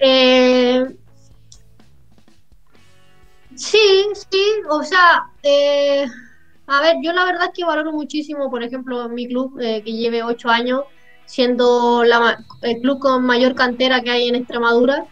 Eh, 0.00 0.84
sí, 3.54 4.04
sí, 4.28 4.44
o 4.68 4.82
sea, 4.82 5.26
eh, 5.44 6.06
a 6.66 6.80
ver, 6.80 6.96
yo 7.02 7.12
la 7.12 7.24
verdad 7.24 7.46
es 7.46 7.50
que 7.54 7.64
valoro 7.64 7.92
muchísimo, 7.92 8.50
por 8.50 8.62
ejemplo, 8.62 9.08
mi 9.08 9.26
club, 9.28 9.58
eh, 9.60 9.82
que 9.84 9.92
lleve 9.92 10.22
ocho 10.22 10.48
años, 10.48 10.82
siendo 11.24 12.04
la, 12.04 12.44
el 12.62 12.80
club 12.80 12.98
con 12.98 13.24
mayor 13.24 13.54
cantera 13.54 14.00
que 14.00 14.10
hay 14.10 14.28
en 14.28 14.36
Extremadura, 14.36 15.04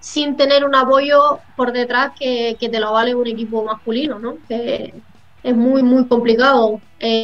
sin 0.00 0.36
tener 0.36 0.64
un 0.64 0.74
apoyo 0.74 1.38
por 1.56 1.72
detrás 1.72 2.12
que, 2.18 2.56
te 2.58 2.80
lo 2.80 2.92
vale 2.92 3.14
un 3.14 3.26
equipo 3.26 3.64
masculino, 3.64 4.18
¿no? 4.18 4.38
es 4.48 5.56
muy, 5.56 5.82
muy 5.82 6.06
complicado. 6.06 6.80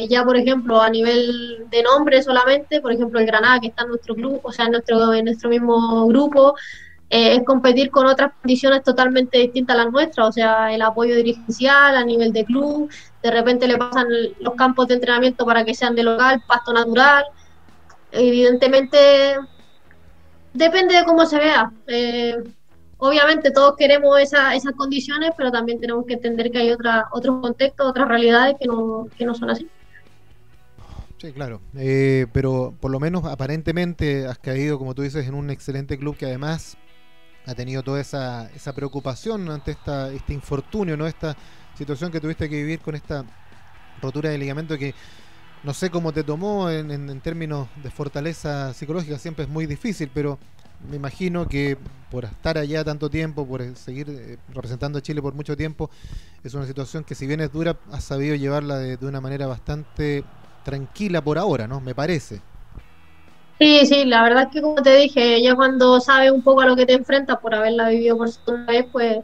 ya, 0.09 0.23
por 0.23 0.37
ejemplo, 0.37 0.81
a 0.81 0.89
nivel 0.89 1.65
de 1.69 1.83
nombre 1.83 2.21
solamente, 2.21 2.81
por 2.81 2.91
ejemplo, 2.91 3.19
el 3.19 3.25
Granada, 3.25 3.59
que 3.59 3.67
está 3.67 3.83
en 3.83 3.89
nuestro 3.89 4.15
club, 4.15 4.39
o 4.43 4.51
sea, 4.51 4.65
en 4.65 4.71
nuestro, 4.71 5.13
en 5.13 5.25
nuestro 5.25 5.49
mismo 5.49 6.07
grupo, 6.07 6.55
eh, 7.09 7.35
es 7.35 7.43
competir 7.43 7.89
con 7.89 8.05
otras 8.05 8.33
condiciones 8.41 8.83
totalmente 8.83 9.39
distintas 9.39 9.75
a 9.75 9.83
las 9.83 9.91
nuestras, 9.91 10.27
o 10.27 10.31
sea, 10.31 10.73
el 10.73 10.81
apoyo 10.81 11.15
dirigencial 11.15 11.97
a 11.97 12.05
nivel 12.05 12.31
de 12.31 12.45
club, 12.45 12.89
de 13.23 13.31
repente 13.31 13.67
le 13.67 13.77
pasan 13.77 14.07
los 14.39 14.53
campos 14.55 14.87
de 14.87 14.95
entrenamiento 14.95 15.45
para 15.45 15.65
que 15.65 15.73
sean 15.73 15.95
de 15.95 16.03
local, 16.03 16.43
pasto 16.47 16.71
natural, 16.71 17.25
evidentemente 18.11 19.37
depende 20.53 20.95
de 20.95 21.03
cómo 21.03 21.25
se 21.25 21.39
vea. 21.39 21.71
Eh, 21.87 22.35
obviamente 22.97 23.51
todos 23.51 23.75
queremos 23.75 24.19
esas 24.19 24.73
condiciones, 24.75 25.31
pero 25.35 25.51
también 25.51 25.79
tenemos 25.79 26.05
que 26.05 26.13
entender 26.13 26.51
que 26.51 26.59
hay 26.59 26.71
otra, 26.71 27.07
otros 27.11 27.41
contextos, 27.41 27.87
otras 27.87 28.07
realidades 28.07 28.55
que 28.59 28.67
no, 28.67 29.07
que 29.17 29.25
no 29.25 29.33
son 29.33 29.49
así. 29.49 29.67
Sí, 31.17 31.33
claro. 31.33 31.59
Eh, 31.75 32.27
pero 32.31 32.73
por 32.79 32.91
lo 32.91 32.99
menos 32.99 33.25
aparentemente 33.25 34.25
has 34.25 34.37
caído, 34.37 34.77
como 34.77 34.95
tú 34.95 35.01
dices, 35.01 35.27
en 35.27 35.33
un 35.33 35.49
excelente 35.49 35.97
club 35.97 36.15
que 36.15 36.25
además 36.25 36.77
ha 37.49 37.55
tenido 37.55 37.81
toda 37.81 37.99
esa, 37.99 38.49
esa 38.55 38.73
preocupación 38.73 39.49
ante 39.49 39.71
esta, 39.71 40.11
este 40.11 40.33
infortunio, 40.33 40.95
¿no? 40.95 41.07
Esta 41.07 41.35
situación 41.75 42.11
que 42.11 42.21
tuviste 42.21 42.47
que 42.47 42.57
vivir 42.57 42.79
con 42.79 42.93
esta 42.93 43.25
rotura 44.01 44.29
de 44.29 44.37
ligamento 44.37 44.77
que 44.77 44.93
no 45.63 45.73
sé 45.73 45.89
cómo 45.89 46.13
te 46.13 46.23
tomó 46.23 46.69
en, 46.69 46.91
en, 46.91 47.21
términos 47.21 47.67
de 47.83 47.89
fortaleza 47.89 48.73
psicológica, 48.73 49.17
siempre 49.17 49.45
es 49.45 49.49
muy 49.49 49.65
difícil, 49.65 50.11
pero 50.13 50.37
me 50.89 50.95
imagino 50.95 51.47
que 51.47 51.75
por 52.11 52.23
estar 52.23 52.57
allá 52.57 52.83
tanto 52.83 53.09
tiempo, 53.09 53.45
por 53.47 53.75
seguir 53.75 54.09
eh, 54.09 54.37
representando 54.53 54.99
a 54.99 55.01
Chile 55.01 55.21
por 55.21 55.33
mucho 55.33 55.57
tiempo, 55.57 55.89
es 56.43 56.53
una 56.53 56.67
situación 56.67 57.03
que 57.03 57.15
si 57.15 57.25
bien 57.25 57.41
es 57.41 57.51
dura, 57.51 57.77
has 57.91 58.03
sabido 58.03 58.35
llevarla 58.35 58.77
de, 58.77 58.95
de 58.95 59.05
una 59.07 59.21
manera 59.21 59.47
bastante 59.47 60.23
tranquila 60.63 61.21
por 61.21 61.39
ahora, 61.39 61.67
¿no? 61.67 61.81
Me 61.81 61.95
parece. 61.95 62.41
Sí, 63.59 63.85
sí, 63.85 64.05
la 64.05 64.23
verdad 64.23 64.43
es 64.43 64.49
que 64.53 64.61
como 64.61 64.81
te 64.81 64.95
dije, 64.95 65.41
ya 65.43 65.53
cuando 65.53 65.99
sabes 65.99 66.31
un 66.31 66.41
poco 66.43 66.61
a 66.61 66.65
lo 66.65 66.77
que 66.77 66.85
te 66.85 66.93
enfrentas 66.93 67.39
por 67.39 67.53
haberla 67.53 67.89
vivido 67.89 68.17
por 68.17 68.29
segunda 68.29 68.71
vez, 68.71 68.85
pues 68.89 69.17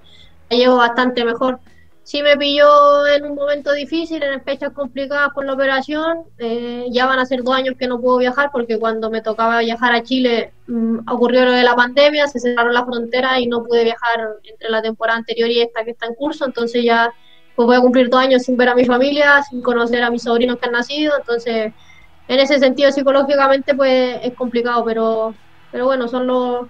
la 0.50 0.58
llevo 0.58 0.76
bastante 0.76 1.24
mejor. 1.24 1.60
Sí 2.04 2.22
me 2.22 2.36
pilló 2.38 3.08
en 3.08 3.26
un 3.26 3.36
momento 3.36 3.72
difícil, 3.72 4.22
en 4.22 4.44
fechas 4.44 4.72
complicadas 4.74 5.30
por 5.34 5.46
la 5.46 5.54
operación. 5.54 6.26
Eh, 6.38 6.86
ya 6.92 7.06
van 7.06 7.18
a 7.20 7.26
ser 7.26 7.44
dos 7.44 7.56
años 7.56 7.76
que 7.80 7.88
no 7.88 8.00
puedo 8.02 8.18
viajar 8.18 8.50
porque 8.52 8.78
cuando 8.78 9.10
me 9.10 9.22
tocaba 9.22 9.60
viajar 9.62 9.96
a 9.96 10.04
Chile 10.04 10.54
mm, 10.68 11.10
ocurrió 11.10 11.46
lo 11.46 11.52
de 11.52 11.64
la 11.64 11.76
pandemia, 11.76 12.28
se 12.28 12.40
cerraron 12.40 12.74
las 12.74 12.86
fronteras 12.86 13.40
y 13.40 13.48
no 13.48 13.64
pude 13.64 13.86
viajar 13.86 14.20
entre 14.44 14.70
la 14.70 14.82
temporada 14.82 15.18
anterior 15.18 15.50
y 15.50 15.62
esta 15.62 15.86
que 15.86 15.92
está 15.92 16.08
en 16.08 16.16
curso. 16.16 16.46
Entonces 16.46 16.84
ya 16.84 17.12
pues 17.56 17.66
voy 17.66 17.78
a 17.78 17.82
cumplir 17.82 18.10
dos 18.10 18.20
años 18.20 18.44
sin 18.44 18.58
ver 18.58 18.70
a 18.70 18.76
mi 18.76 18.86
familia, 18.86 19.42
sin 19.50 19.62
conocer 19.62 20.04
a 20.04 20.12
mis 20.12 20.24
sobrinos 20.24 20.58
que 20.60 20.66
han 20.66 20.74
nacido. 20.74 21.14
Entonces 21.18 21.74
en 22.28 22.40
ese 22.40 22.60
sentido 22.60 22.92
psicológicamente 22.92 23.76
pues 23.76 24.20
es 24.24 24.34
complicado, 24.34 24.84
pero, 24.84 25.34
pero 25.72 25.86
bueno, 25.86 26.08
son 26.08 26.28
los, 26.28 26.68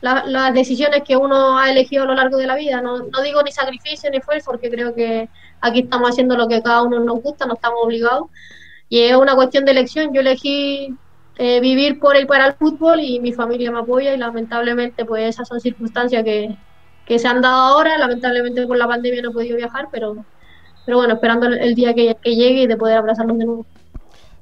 las 0.00 0.52
decisiones 0.52 1.02
que 1.02 1.16
uno 1.16 1.58
ha 1.58 1.70
elegido 1.70 2.04
a 2.04 2.06
lo 2.06 2.14
largo 2.14 2.36
de 2.36 2.46
la 2.46 2.56
vida. 2.56 2.80
No, 2.82 2.98
no 2.98 3.22
digo 3.22 3.42
ni 3.42 3.50
sacrificio 3.52 4.10
ni 4.10 4.18
esfuerzo, 4.18 4.50
porque 4.50 4.70
creo 4.70 4.94
que 4.94 5.28
aquí 5.60 5.80
estamos 5.80 6.10
haciendo 6.10 6.36
lo 6.36 6.46
que 6.46 6.62
cada 6.62 6.82
uno 6.82 7.00
nos 7.00 7.22
gusta, 7.22 7.46
no 7.46 7.54
estamos 7.54 7.80
obligados. 7.82 8.28
Y 8.88 9.00
es 9.00 9.16
una 9.16 9.34
cuestión 9.34 9.64
de 9.64 9.72
elección. 9.72 10.12
Yo 10.12 10.20
elegí 10.20 10.94
eh, 11.38 11.60
vivir 11.60 11.98
por 11.98 12.16
y 12.16 12.26
para 12.26 12.46
el 12.46 12.52
fútbol 12.54 13.00
y 13.00 13.18
mi 13.18 13.32
familia 13.32 13.70
me 13.72 13.80
apoya 13.80 14.14
y 14.14 14.18
lamentablemente 14.18 15.04
pues 15.04 15.24
esas 15.24 15.48
son 15.48 15.60
circunstancias 15.60 16.22
que, 16.22 16.56
que 17.06 17.18
se 17.18 17.26
han 17.26 17.40
dado 17.40 17.56
ahora. 17.56 17.96
Lamentablemente 17.96 18.66
por 18.66 18.76
la 18.76 18.86
pandemia 18.86 19.22
no 19.22 19.30
he 19.30 19.32
podido 19.32 19.56
viajar, 19.56 19.88
pero, 19.90 20.24
pero 20.84 20.98
bueno, 20.98 21.14
esperando 21.14 21.46
el, 21.46 21.74
día 21.74 21.94
que, 21.94 22.14
que 22.22 22.36
llegue 22.36 22.62
y 22.62 22.66
de 22.66 22.76
poder 22.76 22.98
abrazarlos 22.98 23.38
de 23.38 23.46
nuevo. 23.46 23.66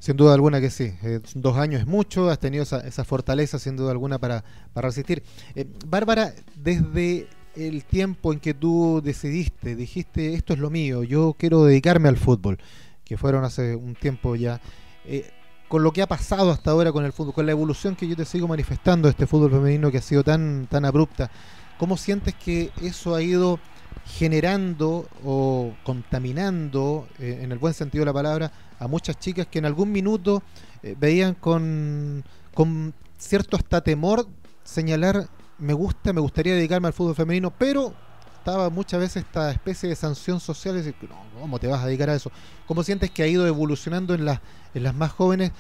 Sin 0.03 0.17
duda 0.17 0.35
alguna 0.35 0.61
que 0.61 0.69
sí. 0.69 0.93
Eh, 1.05 1.21
dos 1.37 1.57
años 1.57 1.83
es 1.83 1.87
mucho, 1.87 2.29
has 2.29 2.41
tenido 2.41 2.65
esa, 2.65 3.05
fortaleza 3.05 3.61
sin 3.61 3.77
duda 3.77 3.93
alguna 3.93 4.19
para, 4.19 4.43
resistir. 4.75 5.23
Eh, 5.55 5.65
Bárbara, 5.87 6.35
desde 6.57 7.29
el 7.55 7.85
tiempo 7.85 8.33
en 8.33 8.41
que 8.41 8.53
tú 8.53 9.01
decidiste, 9.01 9.77
dijiste, 9.77 10.35
esto 10.35 10.55
es 10.55 10.59
lo 10.59 10.71
mío, 10.71 11.05
yo 11.05 11.37
quiero 11.39 11.63
dedicarme 11.67 12.09
al 12.09 12.17
fútbol, 12.17 12.59
que 13.05 13.17
fueron 13.17 13.45
hace 13.45 13.77
un 13.77 13.95
tiempo 13.95 14.35
ya, 14.35 14.61
eh, 15.05 15.31
con 15.69 15.85
lo 15.85 15.93
que 15.93 16.03
ha 16.03 16.09
pasado 16.09 16.51
hasta 16.51 16.73
ahora 16.73 16.91
con 16.91 17.05
el 17.05 17.13
fútbol, 17.13 17.35
con 17.35 17.47
la 17.47 17.53
evolución 17.53 17.95
que 17.95 18.09
yo 18.09 18.17
te 18.17 18.25
sigo 18.25 18.49
manifestando 18.49 19.09
este 19.09 19.29
fútbol 19.29 19.53
femenino 19.53 19.93
que 19.93 19.99
ha 19.99 20.03
sido 20.03 20.25
tan, 20.25 20.67
tan 20.69 20.85
abrupta, 20.85 21.31
¿cómo 21.79 21.97
sientes 21.97 22.35
que 22.35 22.73
eso 22.83 23.15
ha 23.15 23.23
ido 23.23 23.61
generando 24.05 25.09
o 25.25 25.73
contaminando, 25.85 27.09
en 27.19 27.53
el 27.53 27.59
buen 27.59 27.75
sentido 27.75 28.03
de 28.03 28.07
la 28.07 28.13
palabra, 28.13 28.53
a 28.79 28.89
muchas 28.89 29.19
chicas 29.19 29.47
que 29.47 29.59
en 29.59 29.65
algún 29.65 29.93
minuto 29.93 30.43
eh, 30.83 30.97
veían 30.99 31.35
con, 31.35 32.25
con 32.55 32.93
cierto 33.17 33.57
hasta 33.57 33.81
temor 33.81 34.27
señalar 34.65 35.29
me 35.59 35.73
gusta, 35.73 36.13
me 36.13 36.21
gustaría 36.21 36.55
dedicarme 36.55 36.89
al 36.89 36.93
fútbol 36.93 37.15
femenino, 37.15 37.53
pero 37.57 37.95
estaba 38.37 38.69
muchas 38.71 38.99
veces 38.99 39.25
esta 39.25 39.53
especie 39.53 39.89
de 39.89 39.95
sanción 39.95 40.41
social, 40.41 40.75
decir, 40.75 40.97
no, 41.03 41.41
¿cómo 41.41 41.61
te 41.61 41.69
vas 41.69 41.83
a 41.83 41.87
dedicar 41.87 42.11
a 42.11 42.17
eso? 42.17 42.33
¿Cómo 42.67 42.83
sientes 42.83 43.13
que 43.13 43.23
ha 43.23 43.29
ido 43.29 43.47
evolucionando 43.47 44.15
en 44.15 44.25
las, 44.25 44.41
en 44.75 44.83
las 44.83 44.97
más 44.97 45.13
jóvenes 45.13 45.53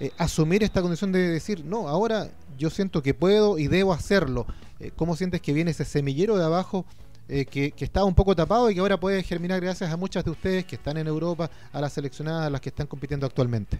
eh, 0.00 0.12
asumir 0.16 0.62
esta 0.62 0.80
condición 0.80 1.12
de 1.12 1.28
decir, 1.28 1.62
no, 1.66 1.88
ahora 1.88 2.30
yo 2.56 2.70
siento 2.70 3.02
que 3.02 3.12
puedo 3.12 3.58
y 3.58 3.68
debo 3.68 3.92
hacerlo? 3.92 4.46
Eh, 4.78 4.92
¿Cómo 4.96 5.16
sientes 5.16 5.42
que 5.42 5.52
viene 5.52 5.72
ese 5.72 5.84
semillero 5.84 6.38
de 6.38 6.44
abajo 6.44 6.86
eh, 7.32 7.46
que, 7.46 7.72
estaba 7.78 8.06
un 8.06 8.14
poco 8.14 8.34
tapado 8.34 8.68
y 8.68 8.74
que 8.74 8.80
ahora 8.80 8.98
puede 8.98 9.22
germinar 9.22 9.60
gracias 9.60 9.92
a 9.92 9.96
muchas 9.96 10.24
de 10.24 10.32
ustedes 10.32 10.64
que 10.64 10.74
están 10.74 10.96
en 10.96 11.06
Europa, 11.06 11.48
a 11.72 11.80
las 11.80 11.92
seleccionadas, 11.92 12.48
a 12.48 12.50
las 12.50 12.60
que 12.60 12.70
están 12.70 12.88
compitiendo 12.88 13.24
actualmente. 13.24 13.78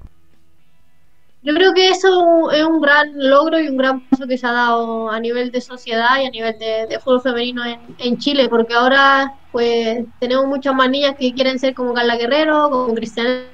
Yo 1.42 1.52
creo 1.54 1.74
que 1.74 1.88
eso 1.88 2.52
es 2.52 2.64
un 2.64 2.80
gran 2.80 3.10
logro 3.16 3.58
y 3.58 3.66
un 3.66 3.76
gran 3.76 4.08
paso 4.08 4.28
que 4.28 4.38
se 4.38 4.46
ha 4.46 4.52
dado 4.52 5.10
a 5.10 5.18
nivel 5.18 5.50
de 5.50 5.60
sociedad 5.60 6.20
y 6.22 6.26
a 6.26 6.30
nivel 6.30 6.56
de, 6.60 6.96
fútbol 7.00 7.22
femenino 7.22 7.62
en, 7.98 8.18
Chile, 8.18 8.48
porque 8.48 8.74
ahora 8.74 9.34
pues 9.50 10.04
tenemos 10.20 10.46
muchas 10.46 10.72
más 10.72 10.88
niñas 10.88 11.16
que 11.18 11.34
quieren 11.34 11.58
ser 11.58 11.74
como 11.74 11.92
Carla 11.92 12.16
Guerrero, 12.16 12.70
como 12.70 12.94
Cristian 12.94 13.46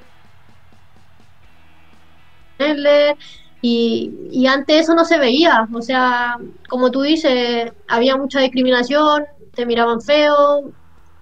y, 3.61 4.11
y 4.29 4.45
antes 4.45 4.81
eso 4.81 4.93
no 4.93 5.05
se 5.05 5.17
veía, 5.17 5.67
o 5.73 5.81
sea, 5.81 6.37
como 6.69 6.91
tú 6.91 7.01
dices, 7.01 7.71
había 7.87 8.15
mucha 8.15 8.41
discriminación, 8.41 9.25
te 9.57 9.65
miraban 9.65 10.01
feo, 10.01 10.71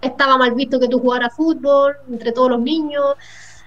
estaba 0.01 0.37
mal 0.37 0.53
visto 0.53 0.77
que 0.77 0.89
tú 0.89 0.99
jugaras 0.99 1.33
fútbol 1.33 1.95
entre 2.11 2.33
todos 2.33 2.49
los 2.49 2.59
niños. 2.59 3.15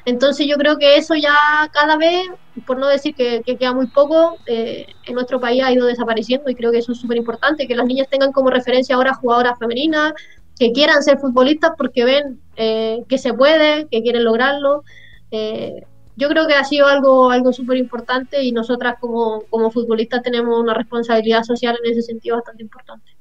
Entonces 0.05 0.47
yo 0.47 0.57
creo 0.57 0.77
que 0.77 0.97
eso 0.97 1.15
ya 1.15 1.35
cada 1.73 1.97
vez, 1.97 2.29
por 2.67 2.79
no 2.79 2.87
decir 2.87 3.15
que, 3.15 3.43
queda 3.43 3.73
muy 3.73 3.87
poco, 3.87 4.37
eh, 4.47 4.87
en 5.07 5.15
nuestro 5.15 5.41
país 5.41 5.63
ha 5.65 5.73
ido 5.73 5.87
desapareciendo 5.87 6.51
y 6.51 6.55
creo 6.55 6.71
que 6.71 6.79
eso 6.79 6.93
es 6.93 6.99
súper 6.99 7.17
importante, 7.17 7.67
que 7.67 7.75
las 7.75 7.87
niñas 7.87 8.09
tengan 8.11 8.31
como 8.31 8.51
referencia 8.51 8.95
ahora 8.95 9.15
jugadoras 9.15 9.59
femeninas, 9.59 10.13
que 10.59 10.73
quieran 10.73 11.03
ser 11.03 11.19
futbolistas 11.19 11.73
porque 11.79 12.05
ven 12.05 12.41
eh, 12.57 13.05
que 13.09 13.17
se 13.17 13.33
puede, 13.33 13.89
que 13.91 14.03
quieren 14.03 14.25
lograrlo. 14.25 14.85
Eh, 15.31 15.83
yo 16.17 16.29
creo 16.29 16.47
que 16.47 16.55
ha 16.55 16.65
sido 16.65 16.87
algo, 16.87 17.31
algo 17.31 17.53
súper 17.55 17.79
importante 17.79 18.43
y 18.43 18.53
nosotras 18.53 18.97
como, 19.01 19.45
como 19.49 19.71
futbolistas 19.71 20.23
tenemos 20.23 20.61
una 20.61 20.75
responsabilidad 20.75 21.43
social 21.43 21.79
en 21.83 21.93
ese 21.93 22.03
sentido 22.03 22.37
bastante 22.37 22.63
importante. 22.63 23.18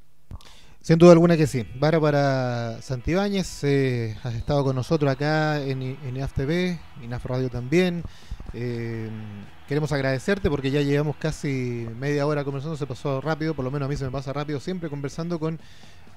Sin 0.88 0.98
duda 0.98 1.12
alguna 1.12 1.36
que 1.36 1.48
sí. 1.48 1.68
Vara 1.76 2.00
para 2.00 2.82
Santibáñez, 2.82 3.62
eh, 3.66 4.16
has 4.24 4.36
estado 4.36 4.64
con 4.64 4.74
nosotros 4.74 5.12
acá 5.12 5.62
en, 5.62 5.82
en 5.82 6.16
INAF 6.16 6.32
TV, 6.32 6.80
INAF 7.04 7.26
Radio 7.26 7.50
también. 7.50 8.04
Eh, 8.54 9.10
queremos 9.68 9.92
agradecerte 9.92 10.50
porque 10.50 10.72
ya 10.72 10.80
llevamos 10.80 11.18
casi 11.18 11.86
media 12.00 12.26
hora 12.26 12.46
conversando, 12.46 12.78
se 12.78 12.86
pasó 12.86 13.20
rápido, 13.20 13.54
por 13.54 13.66
lo 13.66 13.72
menos 13.72 13.88
a 13.88 13.90
mí 13.90 13.98
se 13.98 14.06
me 14.06 14.12
pasa 14.12 14.32
rápido, 14.32 14.62
siempre 14.62 14.90
conversando 14.90 15.42
con 15.42 15.60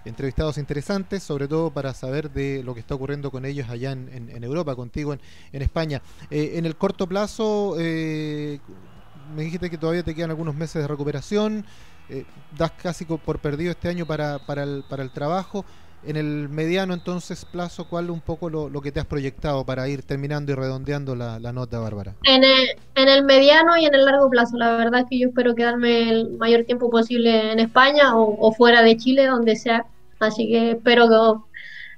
entrevistados 0.05 0.57
interesantes, 0.57 1.25
sobre 1.25 1.49
todo 1.49 1.73
para 1.73 1.93
saber 1.93 2.31
de 2.31 2.63
lo 2.63 2.73
que 2.73 2.79
está 2.79 2.95
ocurriendo 2.95 3.33
con 3.33 3.45
ellos 3.45 3.69
allá 3.71 3.91
en, 3.91 4.45
Europa, 4.45 4.77
contigo 4.77 5.13
en, 5.53 5.63
España. 5.63 6.01
Eh, 6.31 6.53
en 6.55 6.65
el 6.65 6.77
corto 6.77 7.09
plazo, 7.09 7.75
me 7.77 9.43
dijiste 9.43 9.69
que 9.69 9.79
todavía 9.79 10.05
te 10.05 10.15
quedan 10.15 10.31
algunos 10.31 10.55
meses 10.55 10.81
de 10.81 10.87
recuperación. 10.87 11.65
Eh, 12.11 12.25
das 12.59 12.73
casi 12.73 13.05
por 13.05 13.39
perdido 13.39 13.71
este 13.71 13.89
año 13.89 14.05
para, 14.05 14.41
para, 14.41 14.65
el, 14.65 14.83
para 14.89 15.03
el 15.03 15.11
trabajo. 15.11 15.65
En 16.03 16.17
el 16.17 16.49
mediano 16.49 16.95
entonces 16.95 17.45
plazo, 17.45 17.87
¿cuál 17.87 18.11
un 18.11 18.21
poco 18.21 18.49
lo, 18.49 18.81
que 18.81 18.91
te 18.91 19.01
has 19.01 19.07
proyectado 19.07 19.65
para 19.67 19.87
ir 19.89 20.03
terminando 20.03 20.51
y 20.51 20.55
redondeando 20.55 21.15
la, 21.15 21.39
nota, 21.53 21.79
Bárbara? 21.79 22.15
En 22.25 22.43
el, 22.43 22.71
en 22.95 23.09
el 23.09 23.23
mediano 23.23 23.77
y 23.77 23.85
en 23.85 23.95
el 23.95 24.07
largo 24.07 24.31
plazo, 24.31 24.57
la 24.57 24.77
verdad 24.77 25.01
es 25.01 25.07
que 25.11 25.19
yo 25.19 25.29
espero 25.29 25.55
quedarme 25.55 26.09
el 26.09 26.31
mayor 26.39 26.65
tiempo 26.65 26.91
posible 26.91 27.53
en 27.53 27.61
España 27.61 28.17
o, 28.17 28.53
fuera 28.53 28.83
de 28.83 28.97
Chile, 28.97 29.27
donde 29.27 29.57
sea. 29.57 29.85
Así 30.21 30.49
que 30.49 30.73
espero 30.73 31.07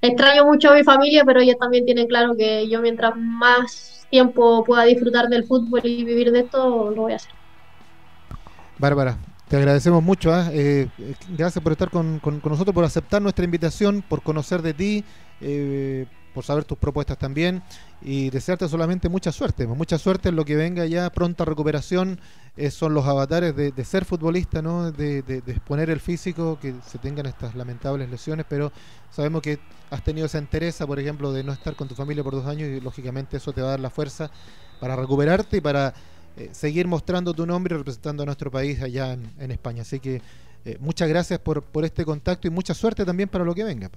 que 0.00 0.08
extraño 0.08 0.44
mucho 0.46 0.70
a 0.70 0.74
mi 0.74 0.82
familia, 0.82 1.24
pero 1.24 1.40
ellos 1.40 1.56
también 1.58 1.84
tienen 1.84 2.08
claro 2.08 2.36
que 2.36 2.68
yo 2.68 2.80
mientras 2.82 3.16
más 3.16 4.04
tiempo 4.10 4.64
pueda 4.64 4.82
disfrutar 4.82 5.28
del 5.28 5.44
fútbol 5.44 5.80
y 5.84 6.04
vivir 6.04 6.32
de 6.32 6.40
esto, 6.40 6.90
lo 6.90 7.02
voy 7.02 7.12
a 7.12 7.16
hacer. 7.16 7.32
Bárbara, 8.78 9.16
te 9.52 9.58
agradecemos 9.58 10.02
mucho. 10.02 10.32
¿ah? 10.32 10.48
Eh, 10.50 10.88
gracias 11.36 11.62
por 11.62 11.72
estar 11.72 11.90
con, 11.90 12.22
nosotros, 12.42 12.72
por 12.72 12.84
aceptar 12.84 13.20
nuestra 13.20 13.44
invitación, 13.44 14.00
por 14.00 14.22
conocer 14.22 14.62
de 14.62 14.72
ti, 14.72 15.04
eh, 15.42 16.06
por 16.32 16.42
saber 16.42 16.64
tus 16.64 16.78
propuestas 16.78 17.18
también 17.18 17.62
y 18.00 18.30
desearte 18.30 18.66
solamente 18.66 19.10
mucha 19.10 19.30
suerte. 19.30 19.66
Pues, 19.66 19.76
mucha 19.76 19.98
suerte 19.98 20.30
en 20.30 20.36
lo 20.36 20.46
que 20.46 20.56
venga 20.56 20.86
ya, 20.86 21.10
pronta 21.10 21.44
recuperación. 21.44 22.18
Eh, 22.56 22.70
son 22.70 22.94
los 22.94 23.04
avatares 23.04 23.54
de, 23.54 23.84
ser 23.84 24.06
futbolista. 24.06 24.62
De, 24.62 25.20
de, 25.20 25.42
exponer 25.46 25.90
el 25.90 26.00
físico, 26.00 26.58
que 26.58 26.74
se 26.86 26.96
tengan 26.96 27.26
estas 27.26 27.54
lamentables 27.54 28.08
lesiones, 28.08 28.46
pero 28.48 28.72
sabemos 29.10 29.42
que 29.42 29.58
has 29.90 30.02
tenido 30.02 30.24
esa 30.24 30.38
entereza, 30.38 30.86
por 30.86 30.98
ejemplo, 30.98 31.30
de 31.30 31.44
no 31.44 31.52
estar 31.52 31.76
con 31.76 31.88
tu 31.88 31.94
familia 31.94 32.24
por 32.24 32.32
dos 32.32 32.46
años 32.46 32.70
y 32.70 32.80
lógicamente 32.80 33.36
eso 33.36 33.52
te 33.52 33.60
va 33.60 33.68
a 33.68 33.70
dar 33.72 33.80
la 33.80 33.90
fuerza 33.90 34.30
para 34.80 34.96
recuperarte 34.96 35.58
y 35.58 35.60
para 35.60 35.92
eh, 36.36 36.48
seguir 36.52 36.86
mostrando 36.86 37.34
tu 37.34 37.46
nombre 37.46 37.74
y 37.74 37.78
representando 37.78 38.22
a 38.22 38.26
nuestro 38.26 38.50
país 38.50 38.80
allá 38.80 39.12
en, 39.12 39.50
España. 39.50 39.82
Así 39.82 40.00
que 40.00 40.22
eh, 40.64 40.76
muchas 40.80 41.08
gracias 41.08 41.38
por, 41.40 41.62
por 41.62 41.84
este 41.84 42.04
contacto 42.04 42.48
y 42.48 42.50
mucha 42.50 42.72
suerte 42.72 43.04
también 43.04 43.28
para 43.28 43.44
lo 43.44 43.54
que 43.54 43.64
venga. 43.64 43.90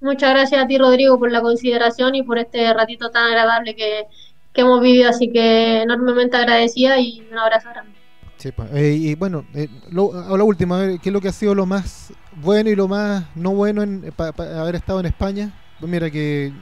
Muchas 0.00 0.30
gracias 0.30 0.62
a 0.62 0.66
ti, 0.66 0.76
Rodrigo, 0.76 1.18
por 1.18 1.32
la 1.32 1.40
consideración 1.40 2.14
y 2.14 2.22
por 2.22 2.38
este 2.38 2.72
ratito 2.74 3.10
tan 3.10 3.28
agradable 3.28 3.74
que, 3.74 4.06
hemos 4.54 4.80
vivido. 4.80 5.08
Así 5.08 5.30
que 5.30 5.82
enormemente 5.82 6.36
agradecida 6.36 6.98
y 7.00 7.26
un 7.30 7.38
abrazo 7.38 7.70
grande. 7.70 7.92
Sí, 8.36 8.50
eh, 8.74 8.96
y 8.98 9.14
bueno, 9.14 9.46
lo, 9.90 10.12
a 10.12 10.36
la 10.36 10.44
última, 10.44 10.98
¿qué 11.02 11.08
es 11.08 11.12
lo 11.12 11.22
que 11.22 11.28
ha 11.28 11.32
sido 11.32 11.54
lo 11.54 11.64
más 11.64 12.12
bueno 12.34 12.68
y 12.68 12.74
lo 12.74 12.86
más 12.86 13.24
no 13.34 13.54
bueno 13.54 13.82
en 13.82 14.12
haber 14.38 14.74
estado 14.74 15.00
en 15.00 15.06
España? 15.06 15.52
Pues 15.80 15.90
mira 15.90 16.10
que 16.10 16.52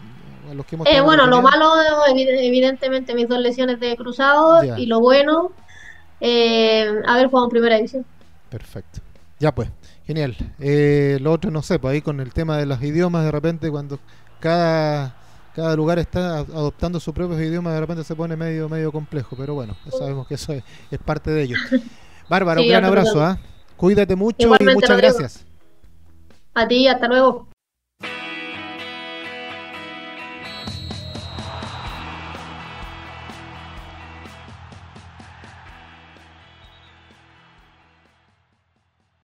eh, 0.87 1.01
bueno, 1.01 1.27
lo 1.27 1.43
malo, 1.43 1.73
evidentemente, 2.15 3.15
mis 3.15 3.29
dos 3.29 3.39
lesiones 3.39 3.81
de 3.81 3.97
cruzado 3.97 4.63
y 4.77 4.87
lo 4.87 5.01
bueno, 5.01 5.53
eh, 6.21 6.87
haber 7.07 7.29
jugado 7.29 7.47
en 7.47 7.51
primera 7.51 7.77
división. 7.77 8.05
Perfecto. 8.49 9.01
Ya 9.39 9.55
pues, 9.55 9.69
genial. 10.07 10.37
Eh, 10.61 11.19
lo 11.21 11.33
otro 11.33 11.51
no 11.51 11.63
sé, 11.63 11.79
pues 11.79 11.93
ahí 11.93 12.01
con 12.01 12.21
el 12.21 12.33
tema 12.33 12.59
de 12.59 12.67
los 12.67 12.83
idiomas, 12.83 13.25
de 13.25 13.31
repente 13.31 13.71
cuando 13.71 13.99
cada, 14.41 15.15
cada 15.55 15.75
lugar 15.77 15.99
está 15.99 16.39
adoptando 16.39 17.01
su 17.01 17.13
propio 17.13 17.41
idioma, 17.43 17.73
de 17.73 17.81
repente 17.81 18.05
se 18.05 18.15
pone 18.15 18.37
medio, 18.37 18.69
medio 18.69 18.93
complejo, 18.93 19.37
pero 19.37 19.55
bueno, 19.55 19.77
sabemos 19.91 20.27
que 20.27 20.35
eso 20.35 20.53
es, 20.53 20.63
parte 21.05 21.31
de 21.31 21.43
ello. 21.43 21.57
Bárbara, 22.29 22.61
un 22.61 22.69
gran 22.69 22.85
abrazo, 22.85 23.23
¿ah? 23.23 23.39
Cuídate 23.77 24.17
mucho 24.17 24.49
y 24.59 24.65
muchas 24.65 24.97
gracias. 24.97 25.45
A 26.55 26.69
ti, 26.69 26.87
hasta 26.87 27.09
luego. 27.09 27.49